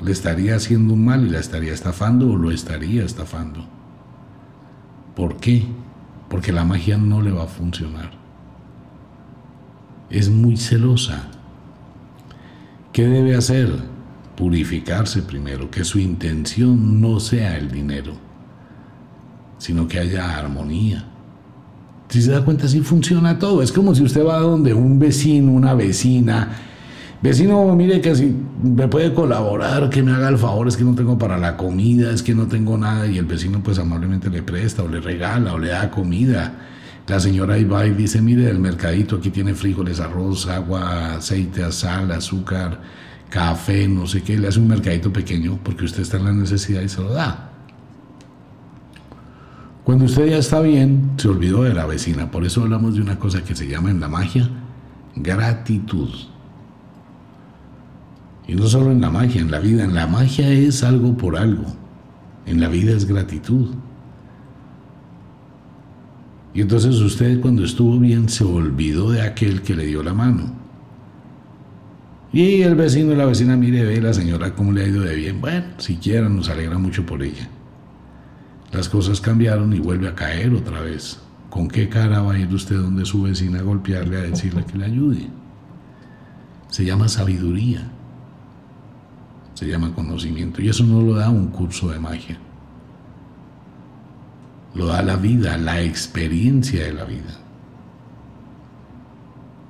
[0.03, 3.67] ¿Le estaría haciendo un mal y la estaría estafando o lo estaría estafando?
[5.17, 5.65] ¿Por qué?
[6.29, 8.13] Porque la magia no le va a funcionar.
[10.09, 11.25] Es muy celosa.
[12.93, 13.98] ¿Qué debe hacer?
[14.39, 18.13] Purificarse primero, que su intención no sea el dinero,
[19.59, 21.05] sino que haya armonía
[22.09, 23.63] si se da cuenta, así funciona todo.
[23.63, 26.49] Es como si usted va donde un vecino, una vecina,
[27.21, 30.95] vecino, mire que si me puede colaborar, que me haga el favor, es que no
[30.95, 34.43] tengo para la comida, es que no tengo nada, y el vecino pues amablemente le
[34.43, 36.55] presta o le regala o le da comida.
[37.07, 41.71] La señora ahí va y dice, mire, el mercadito aquí tiene frijoles, arroz, agua, aceite,
[41.73, 42.81] sal, azúcar,
[43.29, 46.83] café, no sé qué, le hace un mercadito pequeño porque usted está en la necesidad
[46.83, 47.51] y se lo da.
[49.85, 52.31] Cuando usted ya está bien, se olvidó de la vecina.
[52.31, 54.49] Por eso hablamos de una cosa que se llama en la magia
[55.23, 56.11] gratitud.
[58.47, 59.85] Y no solo en la magia, en la vida.
[59.85, 61.65] En la magia es algo por algo.
[62.47, 63.75] En la vida es gratitud.
[66.55, 70.58] Y entonces usted cuando estuvo bien se olvidó de aquel que le dio la mano.
[72.33, 75.15] Y el vecino y la vecina, mire, ve la señora cómo le ha ido de
[75.15, 75.41] bien.
[75.41, 77.49] Bueno, siquiera nos alegra mucho por ella.
[78.71, 81.19] las cosas cambiaron y vuelve a caer otra vez.
[81.49, 84.77] ¿Con qué cara va a ir usted donde su vecina a golpearle a decirle que
[84.77, 85.27] le ayude?
[86.69, 87.91] Se llama sabiduría,
[89.55, 92.39] se llama conocimiento y eso no lo da un curso de magia.
[94.75, 97.48] Lo da la vida, la experiencia de la vida.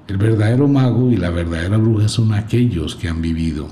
[0.08, 3.68] El verdadero mago y la verdadera bruja son aquellos que han vivido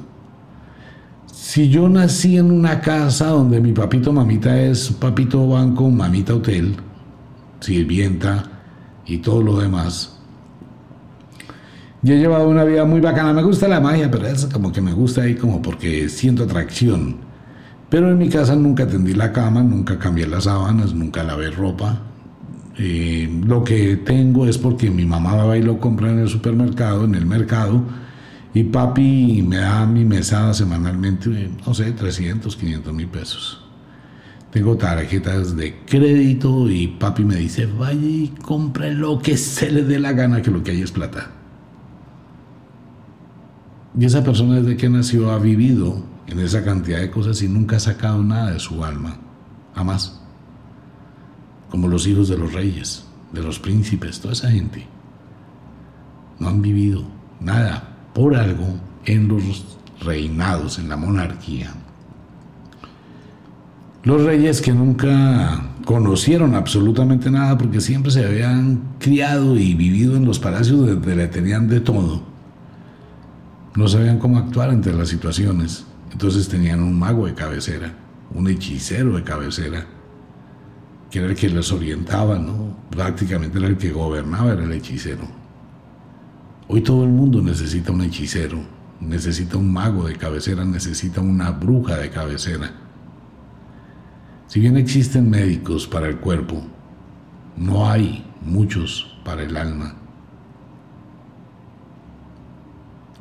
[1.57, 6.77] si yo nací en una casa donde mi papito mamita es papito banco, mamita hotel,
[7.61, 8.45] sirvienta
[9.07, 10.19] y todo lo demás,
[12.03, 13.33] yo he llevado una vida muy bacana.
[13.33, 17.17] Me gusta la magia, pero es como que me gusta ahí como porque siento atracción.
[17.89, 22.01] Pero en mi casa nunca tendí la cama, nunca cambié las sábanas, nunca lavé ropa.
[22.79, 27.05] Eh, lo que tengo es porque mi mamá va y lo compra en el supermercado,
[27.05, 27.83] en el mercado
[28.57, 33.63] y papi me da mi mesada semanalmente, no sé, 300, 500 mil pesos.
[34.51, 39.83] Tengo tarjetas de crédito y papi me dice, vaya y compre lo que se le
[39.83, 41.33] dé la gana, que lo que hay es plata.
[44.01, 47.77] Y esa persona desde que nació ha vivido en esa cantidad de cosas y nunca
[47.77, 49.19] ha sacado nada de su alma.
[49.75, 50.26] Jamás.
[51.71, 54.87] Como los hijos de los reyes, de los príncipes, toda esa gente.
[56.39, 57.05] No han vivido
[57.41, 58.67] nada por algo
[59.05, 61.73] en los reinados, en la monarquía.
[64.03, 70.25] Los reyes que nunca conocieron absolutamente nada porque siempre se habían criado y vivido en
[70.25, 72.23] los palacios donde le tenían de todo,
[73.75, 75.87] no sabían cómo actuar ante las situaciones.
[76.13, 77.93] Entonces tenían un mago de cabecera,
[78.35, 79.87] un hechicero de cabecera,
[81.11, 82.77] que era el que les orientaba, ¿no?
[82.91, 85.23] Prácticamente era el que gobernaba, era el hechicero.
[86.69, 88.59] Hoy todo el mundo necesita un hechicero,
[89.01, 92.73] necesita un mago de cabecera, necesita una bruja de cabecera.
[94.49, 96.63] Si bien existen médicos para el cuerpo,
[97.57, 99.95] no hay muchos para el alma.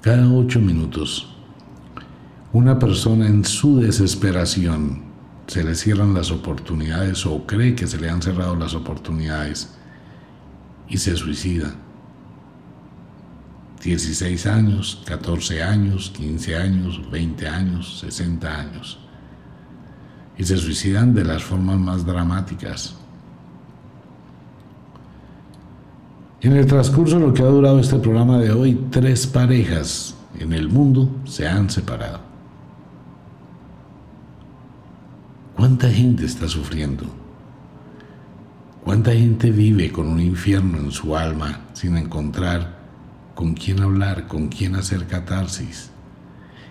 [0.01, 1.35] Cada ocho minutos,
[2.53, 5.04] una persona en su desesperación
[5.47, 9.73] se le cierran las oportunidades o cree que se le han cerrado las oportunidades
[10.88, 11.73] y se suicida.
[13.84, 18.99] 16 años, 14 años, 15 años, 20 años, 60 años.
[20.38, 22.95] Y se suicidan de las formas más dramáticas.
[26.41, 30.53] En el transcurso de lo que ha durado este programa de hoy, tres parejas en
[30.53, 32.34] el mundo se han separado.
[35.55, 37.05] ¿Cuánta gente está sufriendo?
[38.83, 42.75] ¿Cuánta gente vive con un infierno en su alma sin encontrar
[43.35, 45.91] con quién hablar, con quién hacer catarsis.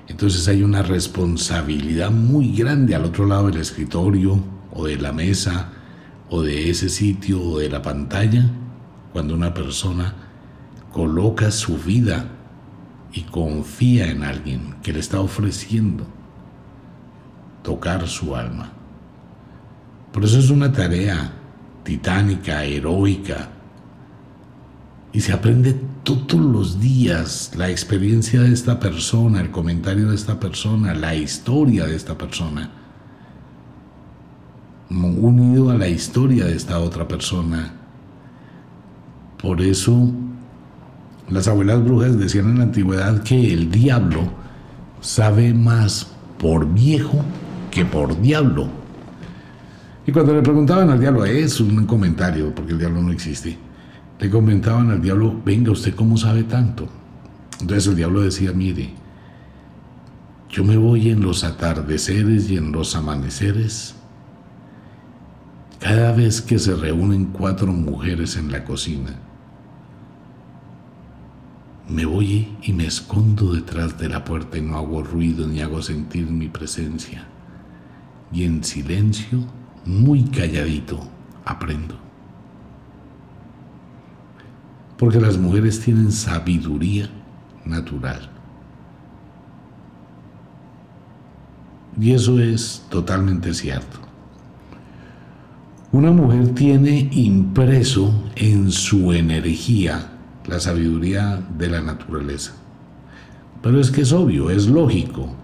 [0.09, 4.43] Entonces hay una responsabilidad muy grande al otro lado del escritorio
[4.73, 5.73] o de la mesa
[6.31, 8.51] o de ese sitio o de la pantalla
[9.13, 10.15] cuando una persona
[10.91, 12.27] coloca su vida
[13.13, 16.07] y confía en alguien que le está ofreciendo
[17.65, 18.71] tocar su alma.
[20.13, 21.33] Por eso es una tarea
[21.83, 23.49] titánica, heroica,
[25.13, 30.39] y se aprende todos los días la experiencia de esta persona, el comentario de esta
[30.39, 32.71] persona, la historia de esta persona,
[34.91, 37.73] unido a la historia de esta otra persona.
[39.41, 40.13] Por eso
[41.31, 44.23] las abuelas brujas decían en la antigüedad que el diablo
[45.01, 47.25] sabe más por viejo
[47.75, 48.69] que por diablo.
[50.07, 53.59] Y cuando le preguntaban al diablo, es un comentario, porque el diablo no existe
[54.19, 56.89] le comentaban al diablo, venga, ¿usted cómo sabe tanto?
[57.61, 58.91] Entonces el diablo decía, mire,
[60.49, 63.97] yo me voy en los atardeceres y en los amaneceres.
[65.81, 69.15] Cada vez que se reúnen cuatro mujeres en la cocina,
[71.89, 75.83] me voy y me escondo detrás de la puerta y no hago ruido ni hago
[75.83, 77.27] sentir mi presencia.
[78.33, 79.41] Y en silencio,
[79.85, 81.01] muy calladito,
[81.45, 81.97] aprendo.
[84.99, 87.09] Porque las mujeres tienen sabiduría
[87.65, 88.31] natural.
[92.01, 93.99] Y eso es totalmente cierto.
[95.93, 100.11] Una mujer tiene impreso en su energía
[100.47, 102.53] la sabiduría de la naturaleza.
[103.63, 105.35] Pero es que es obvio, es lógico.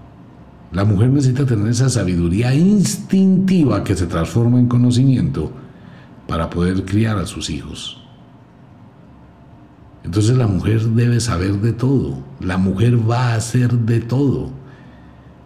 [0.72, 5.50] La mujer necesita tener esa sabiduría instintiva que se transforma en conocimiento
[6.28, 8.00] para poder criar a sus hijos.
[10.04, 14.50] Entonces la mujer debe saber de todo, la mujer va a hacer de todo.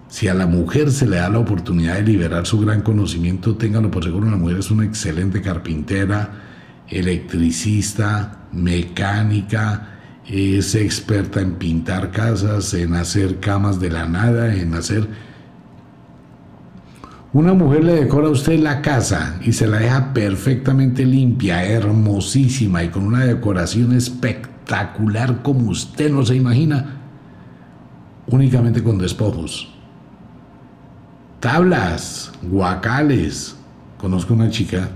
[0.08, 3.90] Si a la mujer se le da la oportunidad de liberar su gran conocimiento, ténganlo
[3.90, 6.30] por seguro, la mujer es una excelente carpintera,
[6.88, 9.93] electricista, mecánica,
[10.26, 15.08] es experta en pintar casas, en hacer camas de la nada, en hacer...
[17.32, 22.84] Una mujer le decora a usted la casa y se la deja perfectamente limpia, hermosísima
[22.84, 27.00] y con una decoración espectacular como usted no se imagina,
[28.28, 29.74] únicamente con despojos
[31.44, 33.54] tablas, guacales.
[33.98, 34.88] Conozco una chica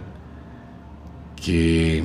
[1.37, 2.03] que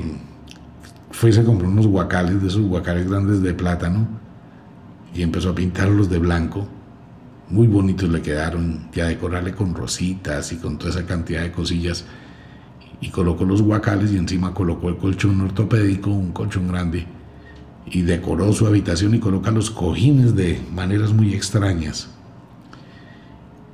[1.13, 4.05] fue y se compró unos guacales, de esos guacales grandes de plátano,
[5.15, 6.67] y empezó a pintarlos de blanco.
[7.49, 11.51] Muy bonitos le quedaron, y a decorarle con rositas y con toda esa cantidad de
[11.51, 12.03] cosillas.
[12.99, 17.05] Y colocó los guacales y encima colocó el colchón ortopédico, un colchón grande.
[17.85, 22.09] Y decoró su habitación y coloca los cojines de maneras muy extrañas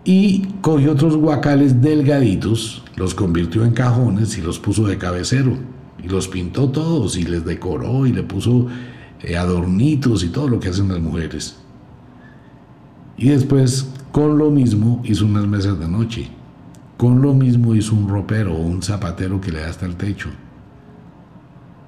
[0.04, 5.58] y cogió otros guacales delgaditos, los convirtió en cajones y los puso de cabecero.
[6.04, 8.68] Y los pintó todos y les decoró y le puso
[9.22, 11.58] eh, adornitos y todo lo que hacen las mujeres.
[13.18, 16.30] Y después, con lo mismo, hizo unas mesas de noche.
[16.96, 20.30] Con lo mismo hizo un ropero o un zapatero que le da hasta el techo.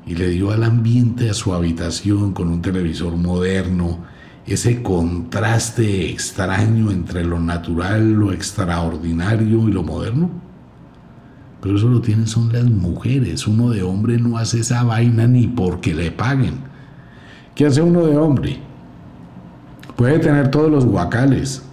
[0.05, 3.99] Y le dio al ambiente a su habitación con un televisor moderno,
[4.45, 10.29] ese contraste extraño entre lo natural, lo extraordinario y lo moderno.
[11.61, 13.47] Pero eso lo tienen son las mujeres.
[13.47, 16.55] Uno de hombre no hace esa vaina ni porque le paguen.
[17.55, 18.59] ¿Qué hace uno de hombre?
[19.95, 21.63] Puede tener todos los guacales.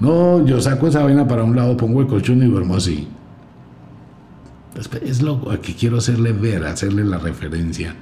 [0.00, 3.06] No, yo saco esa vaina para un lado, pongo el colchón y duermo así.
[5.02, 7.94] Es lo que quiero hacerle ver, hacerle la referencia.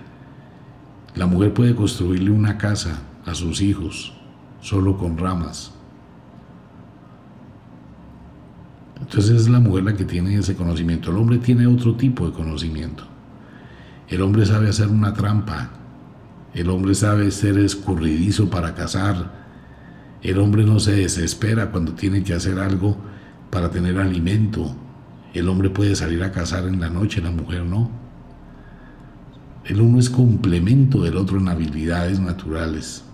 [1.16, 4.14] La mujer puede construirle una casa, a sus hijos
[4.60, 5.72] solo con ramas.
[9.00, 11.10] Entonces es la mujer la que tiene ese conocimiento.
[11.10, 13.04] El hombre tiene otro tipo de conocimiento.
[14.08, 15.70] El hombre sabe hacer una trampa.
[16.54, 19.38] El hombre sabe ser escurridizo para cazar.
[20.22, 22.96] El hombre no se desespera cuando tiene que hacer algo
[23.50, 24.74] para tener alimento.
[25.34, 27.90] El hombre puede salir a cazar en la noche, la mujer no.
[29.64, 33.04] El uno es complemento del otro en habilidades naturales.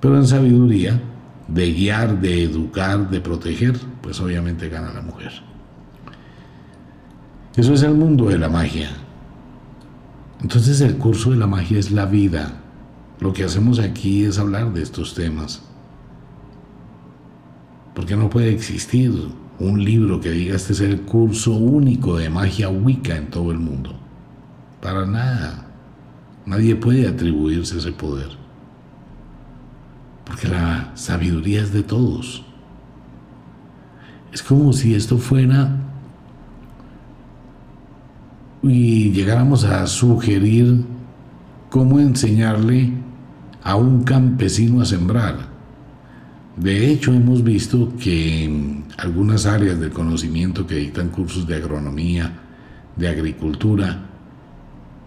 [0.00, 1.00] Pero en sabiduría,
[1.52, 5.32] de guiar, de educar, de proteger, pues obviamente gana la mujer.
[7.56, 8.90] Eso es el mundo de la magia.
[10.40, 12.58] Entonces el curso de la magia es la vida.
[13.20, 15.62] Lo que hacemos aquí es hablar de estos temas.
[17.94, 19.12] Porque no puede existir
[19.58, 23.58] un libro que diga este es el curso único de magia wicca en todo el
[23.58, 23.94] mundo.
[24.80, 25.68] Para nada.
[26.46, 28.41] Nadie puede atribuirse ese poder
[30.32, 32.42] porque la sabiduría es de todos.
[34.32, 35.76] Es como si esto fuera
[38.62, 40.86] y llegáramos a sugerir
[41.68, 42.94] cómo enseñarle
[43.62, 45.36] a un campesino a sembrar.
[46.56, 52.32] De hecho, hemos visto que en algunas áreas del conocimiento que dictan cursos de agronomía,
[52.96, 54.06] de agricultura,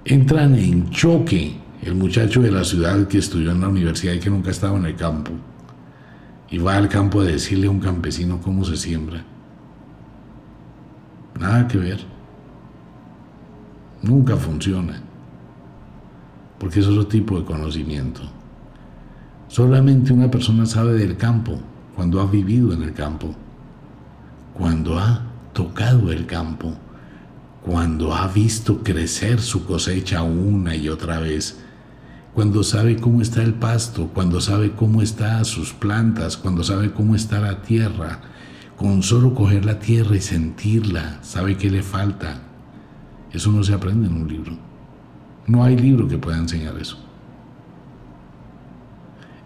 [0.05, 4.31] entran en choque el muchacho de la ciudad que estudió en la universidad y que
[4.31, 5.31] nunca estaba en el campo,
[6.49, 9.23] y va al campo a decirle a un campesino cómo se siembra.
[11.39, 11.99] Nada que ver.
[14.01, 14.99] Nunca funciona.
[16.57, 18.21] Porque es otro tipo de conocimiento.
[19.47, 21.59] Solamente una persona sabe del campo
[21.95, 23.35] cuando ha vivido en el campo,
[24.55, 25.21] cuando ha
[25.53, 26.73] tocado el campo,
[27.61, 31.64] cuando ha visto crecer su cosecha una y otra vez
[32.35, 37.15] cuando sabe cómo está el pasto, cuando sabe cómo están sus plantas, cuando sabe cómo
[37.15, 38.19] está la tierra,
[38.75, 42.41] con solo coger la tierra y sentirla, sabe qué le falta.
[43.31, 44.51] Eso no se aprende en un libro.
[45.47, 46.97] No hay libro que pueda enseñar eso.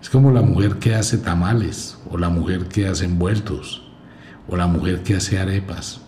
[0.02, 3.84] Es como la mujer que hace tamales, o la mujer que hace envueltos,
[4.48, 6.02] o la mujer que hace arepas.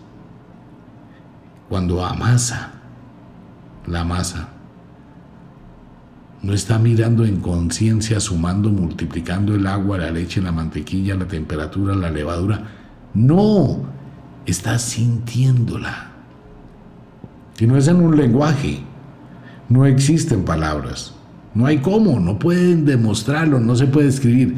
[1.69, 2.71] Cuando amasa
[3.85, 4.49] la masa,
[6.43, 11.95] no está mirando en conciencia, sumando, multiplicando el agua, la leche, la mantequilla, la temperatura,
[11.95, 12.63] la levadura.
[13.13, 13.83] No,
[14.45, 16.11] está sintiéndola.
[17.59, 18.79] Y no es en un lenguaje.
[19.69, 21.13] No existen palabras.
[21.53, 24.55] No hay cómo, no pueden demostrarlo, no se puede escribir.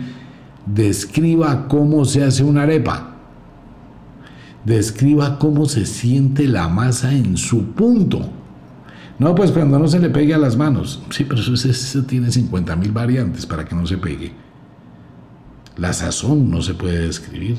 [0.66, 3.18] Describa cómo se hace una arepa.
[4.64, 8.30] Describa cómo se siente la masa en su punto.
[9.20, 11.02] No, pues cuando no se le pegue a las manos.
[11.10, 14.34] Sí, pero eso, tiene 50 mil variantes para que no se pegue.
[15.78, 17.58] La sazón no se puede describir.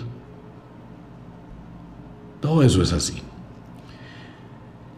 [2.41, 3.23] Todo eso es así.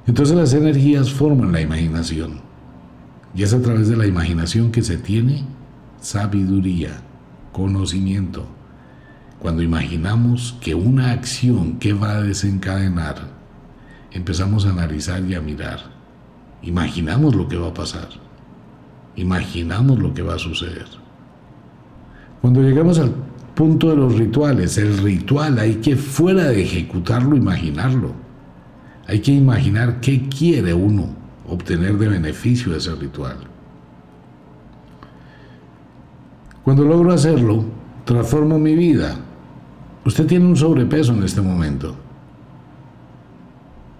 [0.06, 2.40] Entonces las energías forman la imaginación.
[3.34, 5.44] Y es a través de la imaginación que se tiene
[6.00, 7.02] sabiduría,
[7.52, 8.46] conocimiento.
[9.38, 13.16] Cuando imaginamos que una acción que va a desencadenar,
[14.12, 15.95] empezamos a analizar y a mirar.
[16.66, 18.08] Imaginamos lo que va a pasar.
[19.14, 20.86] Imaginamos lo que va a suceder.
[22.40, 23.12] Cuando llegamos al
[23.54, 28.12] punto de los rituales, el ritual hay que fuera de ejecutarlo, imaginarlo.
[29.06, 31.08] Hay que imaginar qué quiere uno
[31.48, 33.36] obtener de beneficio de ese ritual.
[36.64, 37.64] Cuando logro hacerlo,
[38.04, 39.16] transformo mi vida.
[40.04, 41.94] Usted tiene un sobrepeso en este momento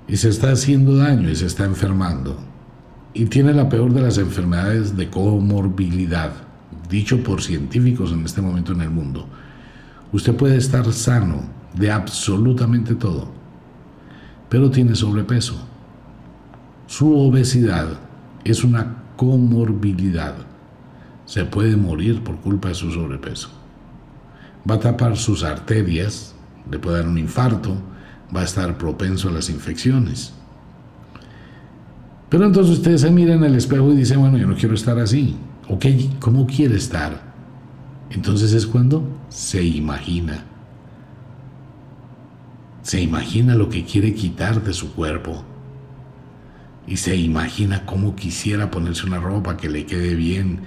[0.09, 2.46] y se está haciendo daño y se está enfermando
[3.17, 6.33] y tiene la peor de las enfermedades de comorbilidad,
[6.91, 9.27] dicho por científicos en este momento en el mundo.
[10.13, 11.41] Usted puede estar sano
[11.73, 13.31] de absolutamente todo,
[14.51, 15.57] pero tiene sobrepeso.
[16.87, 17.87] Su obesidad
[18.45, 20.35] es una comorbilidad.
[21.25, 23.49] Se puede morir por culpa de su sobrepeso.
[24.71, 26.35] Va a tapar sus arterias,
[26.71, 27.79] le puede dar un infarto,
[28.35, 30.36] va a estar propenso a las infecciones.
[32.29, 34.99] Pero entonces usted se mira en el espejo y dice, bueno, yo no quiero estar
[34.99, 35.37] así.
[35.69, 35.87] Ok,
[36.21, 37.21] ¿cómo quiere estar?
[38.11, 40.45] Entonces es cuando se imagina.
[42.83, 45.45] Se imagina lo que quiere quitar de su cuerpo
[46.87, 50.61] y se imagina cómo quisiera ponerse una ropa que le quede bien.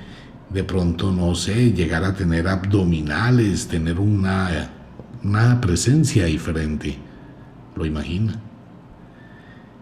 [0.49, 4.70] De pronto, no sé, llegar a tener abdominales, tener una,
[5.24, 6.97] una presencia diferente.
[7.76, 8.41] Lo imagina.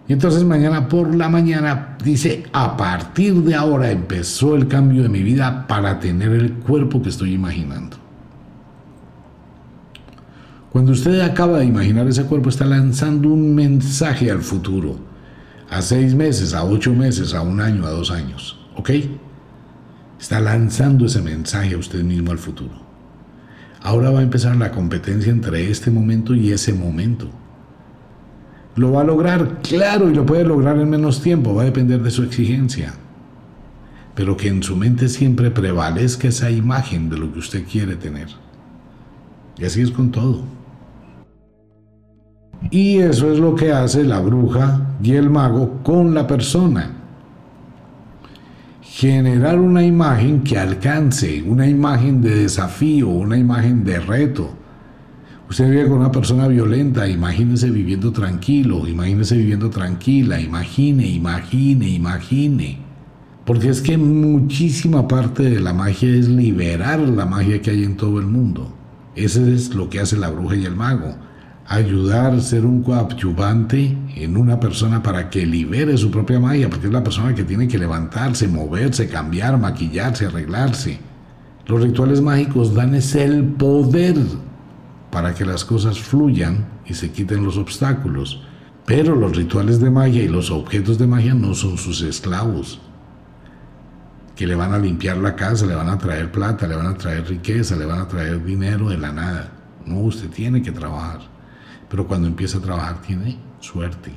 [0.08, 5.10] Y entonces mañana por la mañana dice, a partir de ahora empezó el cambio de
[5.10, 7.98] mi vida para tener el cuerpo que estoy imaginando.
[10.72, 14.98] Cuando usted acaba de imaginar ese cuerpo, está lanzando un mensaje al futuro
[15.70, 18.60] a seis meses, a ocho meses, a un año, a dos años.
[18.76, 18.92] ¿Ok?
[20.20, 22.86] Está lanzando ese mensaje a usted mismo al futuro.
[23.82, 27.30] Ahora va a empezar la competencia entre este momento y ese momento.
[28.78, 29.60] ¿Lo va a lograr?
[29.64, 32.94] Claro, y lo puede lograr en menos tiempo, va a depender de su exigencia.
[34.14, 38.28] Pero que en su mente siempre prevalezca esa imagen de lo que usted quiere tener.
[39.58, 40.44] Y así es con todo.
[42.70, 46.92] Y eso es lo que hace la bruja y el mago con la persona.
[48.82, 54.57] Generar una imagen que alcance, una imagen de desafío, una imagen de reto.
[55.50, 62.80] Usted vive con una persona violenta, imagínese viviendo tranquilo, imagínese viviendo tranquila, imagine, imagine, imagine.
[63.46, 67.96] Porque es que muchísima parte de la magia es liberar la magia que hay en
[67.96, 68.74] todo el mundo.
[69.16, 71.16] Eso es lo que hace la bruja y el mago
[71.68, 76.94] ayudar, ser un coadyuvante en una persona para que libere su propia magia, porque es
[76.94, 80.98] la persona que tiene que levantarse, moverse, cambiar, maquillarse, arreglarse.
[81.66, 84.16] Los rituales mágicos dan ese el poder
[85.12, 88.44] para que las cosas fluyan y se quiten los obstáculos.
[88.86, 92.80] Pero los rituales de magia y los objetos de magia no son sus esclavos,
[94.36, 96.98] que le van a limpiar la casa, le van a traer plata, le van a
[96.98, 99.52] traer riqueza, le van a traer dinero de la nada.
[99.86, 101.20] No, usted tiene que trabajar.
[101.90, 104.12] Pero cuando empieza a trabajar tiene suerte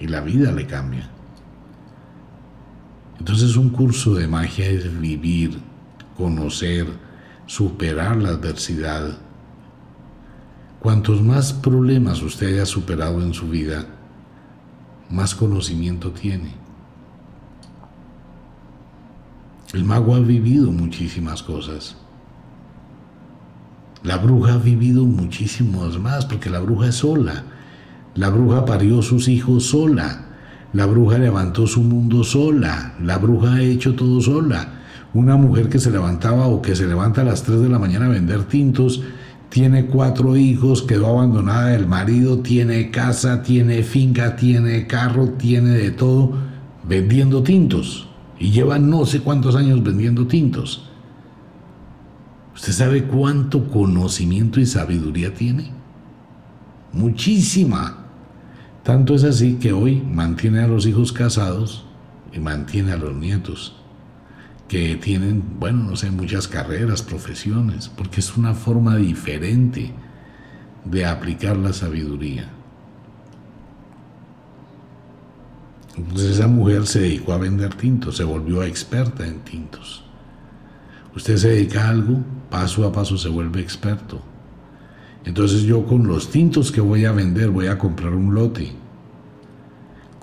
[0.00, 1.08] y la vida le cambia.
[3.18, 5.60] Entonces un curso de magia es vivir,
[6.16, 6.86] conocer,
[7.46, 9.18] superar la adversidad.
[10.82, 13.86] Cuantos más problemas usted haya superado en su vida,
[15.10, 16.54] más conocimiento tiene.
[19.72, 21.96] El mago ha vivido muchísimas cosas.
[24.02, 27.44] La bruja ha vivido muchísimos más porque la bruja es sola.
[28.16, 30.24] La bruja parió sus hijos sola.
[30.72, 32.96] La bruja levantó su mundo sola.
[33.00, 34.80] La bruja ha hecho todo sola.
[35.14, 38.06] Una mujer que se levantaba o que se levanta a las 3 de la mañana
[38.06, 39.02] a vender tintos,
[39.52, 45.90] tiene cuatro hijos, quedó abandonada del marido, tiene casa, tiene finca, tiene carro, tiene de
[45.90, 46.32] todo,
[46.84, 48.08] vendiendo tintos.
[48.38, 50.88] Y lleva no sé cuántos años vendiendo tintos.
[52.54, 55.70] ¿Usted sabe cuánto conocimiento y sabiduría tiene?
[56.94, 58.06] Muchísima.
[58.82, 61.84] Tanto es así que hoy mantiene a los hijos casados
[62.32, 63.76] y mantiene a los nietos,
[64.72, 69.92] que tienen, bueno, no sé, muchas carreras, profesiones, porque es una forma diferente
[70.86, 72.48] de aplicar la sabiduría.
[75.94, 80.04] Entonces esa mujer se dedicó a vender tintos, se volvió experta en tintos.
[81.14, 84.22] Usted se dedica a algo, paso a paso se vuelve experto.
[85.26, 88.72] Entonces yo con los tintos que voy a vender voy a comprar un lote.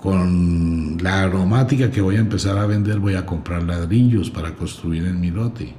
[0.00, 5.04] Con la aromática que voy a empezar a vender voy a comprar ladrillos para construir
[5.04, 5.74] en mi lote.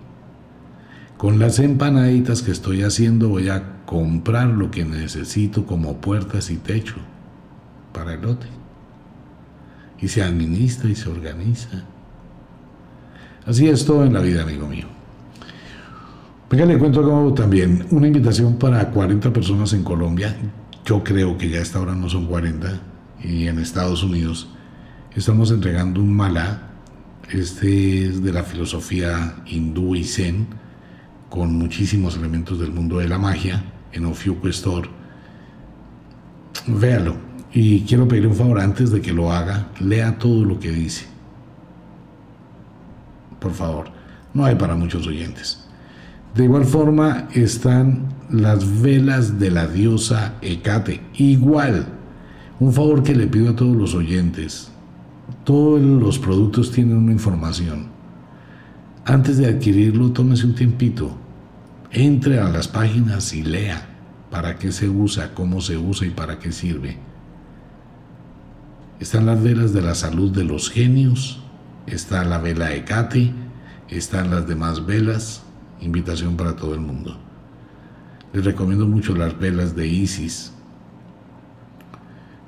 [1.18, 6.58] Con las empanaditas que estoy haciendo voy a comprar lo que necesito como puertas y
[6.58, 6.98] techo
[7.94, 8.46] para el lote.
[10.00, 11.84] Y se administra y se organiza.
[13.48, 14.86] Así es todo en la vida, amigo mío.
[16.48, 20.36] Venga, le cuento como también una invitación para 40 personas en Colombia.
[20.86, 22.92] Yo creo que ya a esta hora no son 40.
[23.24, 24.50] Y en Estados Unidos
[25.16, 26.70] estamos entregando un mala.
[27.30, 30.48] Este es de la filosofía hindú y zen,
[31.30, 34.90] con muchísimos elementos del mundo de la magia, en Ofiuco Store.
[36.68, 37.16] Véalo.
[37.54, 41.06] Y quiero pedirle un favor antes de que lo haga, lea todo lo que dice.
[43.40, 43.92] Por favor,
[44.34, 45.66] no hay para muchos oyentes.
[46.34, 51.02] De igual forma están las velas de la diosa Hecate.
[51.16, 51.88] Igual,
[52.62, 54.70] un favor que le pido a todos los oyentes.
[55.44, 57.88] Todos los productos tienen una información.
[59.04, 61.18] Antes de adquirirlo, tómese un tiempito.
[61.90, 63.90] Entre a las páginas y lea
[64.30, 67.00] para qué se usa, cómo se usa y para qué sirve.
[69.00, 71.42] Están las velas de la salud de los genios,
[71.88, 73.34] está la vela Hecate,
[73.90, 75.42] están las demás velas,
[75.82, 77.18] invitación para todo el mundo.
[78.34, 80.54] Les recomiendo mucho las velas de Isis.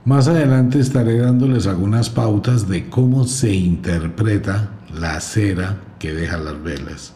[0.06, 6.62] Más adelante estaré dándoles algunas pautas de cómo se interpreta la cera que deja las
[6.62, 7.14] velas.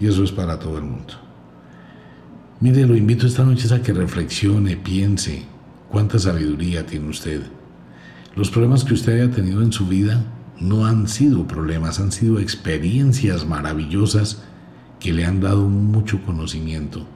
[0.00, 1.14] Y eso es para todo el mundo.
[2.58, 5.44] Mire, lo invito esta noche a que reflexione, piense
[5.88, 7.42] cuánta sabiduría tiene usted.
[8.34, 10.24] Los problemas que usted haya tenido en su vida
[10.58, 14.42] no han sido problemas, han sido experiencias maravillosas
[14.98, 17.06] que le han dado mucho conocimiento.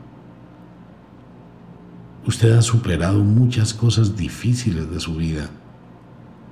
[2.27, 5.49] Usted ha superado muchas cosas difíciles de su vida.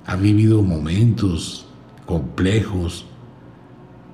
[0.05, 1.67] Ha vivido momentos
[2.07, 3.05] complejos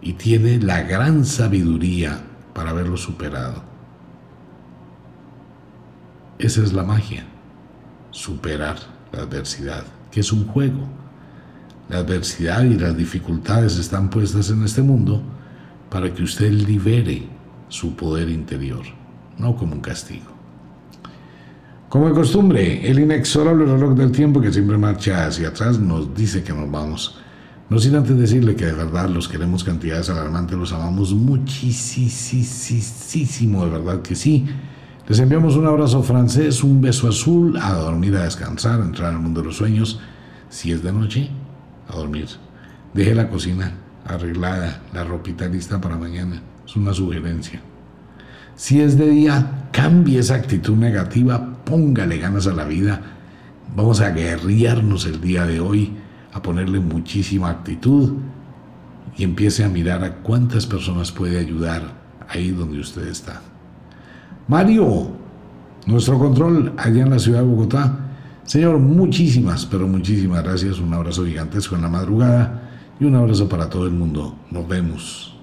[0.01, 2.21] y tiene la gran sabiduría
[2.53, 3.63] para haberlo superado.
[6.37, 7.25] Esa es la magia,
[8.11, 8.75] superar
[9.13, 10.89] la adversidad, que es un juego.
[11.87, 15.23] La adversidad y las dificultades están puestas en este mundo
[15.89, 17.29] para que usted libere
[17.69, 18.83] su poder interior,
[19.37, 20.34] no como un castigo.
[21.89, 26.43] Como de costumbre, el inexorable reloj del tiempo que siempre marcha hacia atrás nos dice
[26.43, 27.19] que nos vamos.
[27.69, 31.65] No sin antes decirle que de verdad los queremos cantidades alarmantes, los amamos muchísimo,
[33.65, 34.45] de verdad que sí.
[35.07, 39.19] Les enviamos un abrazo francés, un beso azul, a dormir, a descansar, a entrar al
[39.19, 39.99] mundo de los sueños.
[40.49, 41.29] Si es de noche,
[41.87, 42.27] a dormir.
[42.93, 43.73] Deje la cocina
[44.05, 46.41] arreglada, la ropita lista para mañana.
[46.65, 47.61] Es una sugerencia.
[48.55, 53.01] Si es de día, cambie esa actitud negativa, póngale ganas a la vida.
[53.75, 55.93] Vamos a guerrearnos el día de hoy,
[56.31, 58.13] a ponerle muchísima actitud
[59.17, 61.81] y empiece a mirar a cuántas personas puede ayudar
[62.29, 63.41] ahí donde usted está.
[64.47, 65.11] Mario,
[65.85, 67.99] nuestro control allá en la ciudad de Bogotá.
[68.45, 70.79] Señor, muchísimas, pero muchísimas gracias.
[70.79, 74.35] Un abrazo gigantesco en la madrugada y un abrazo para todo el mundo.
[74.51, 75.35] Nos vemos.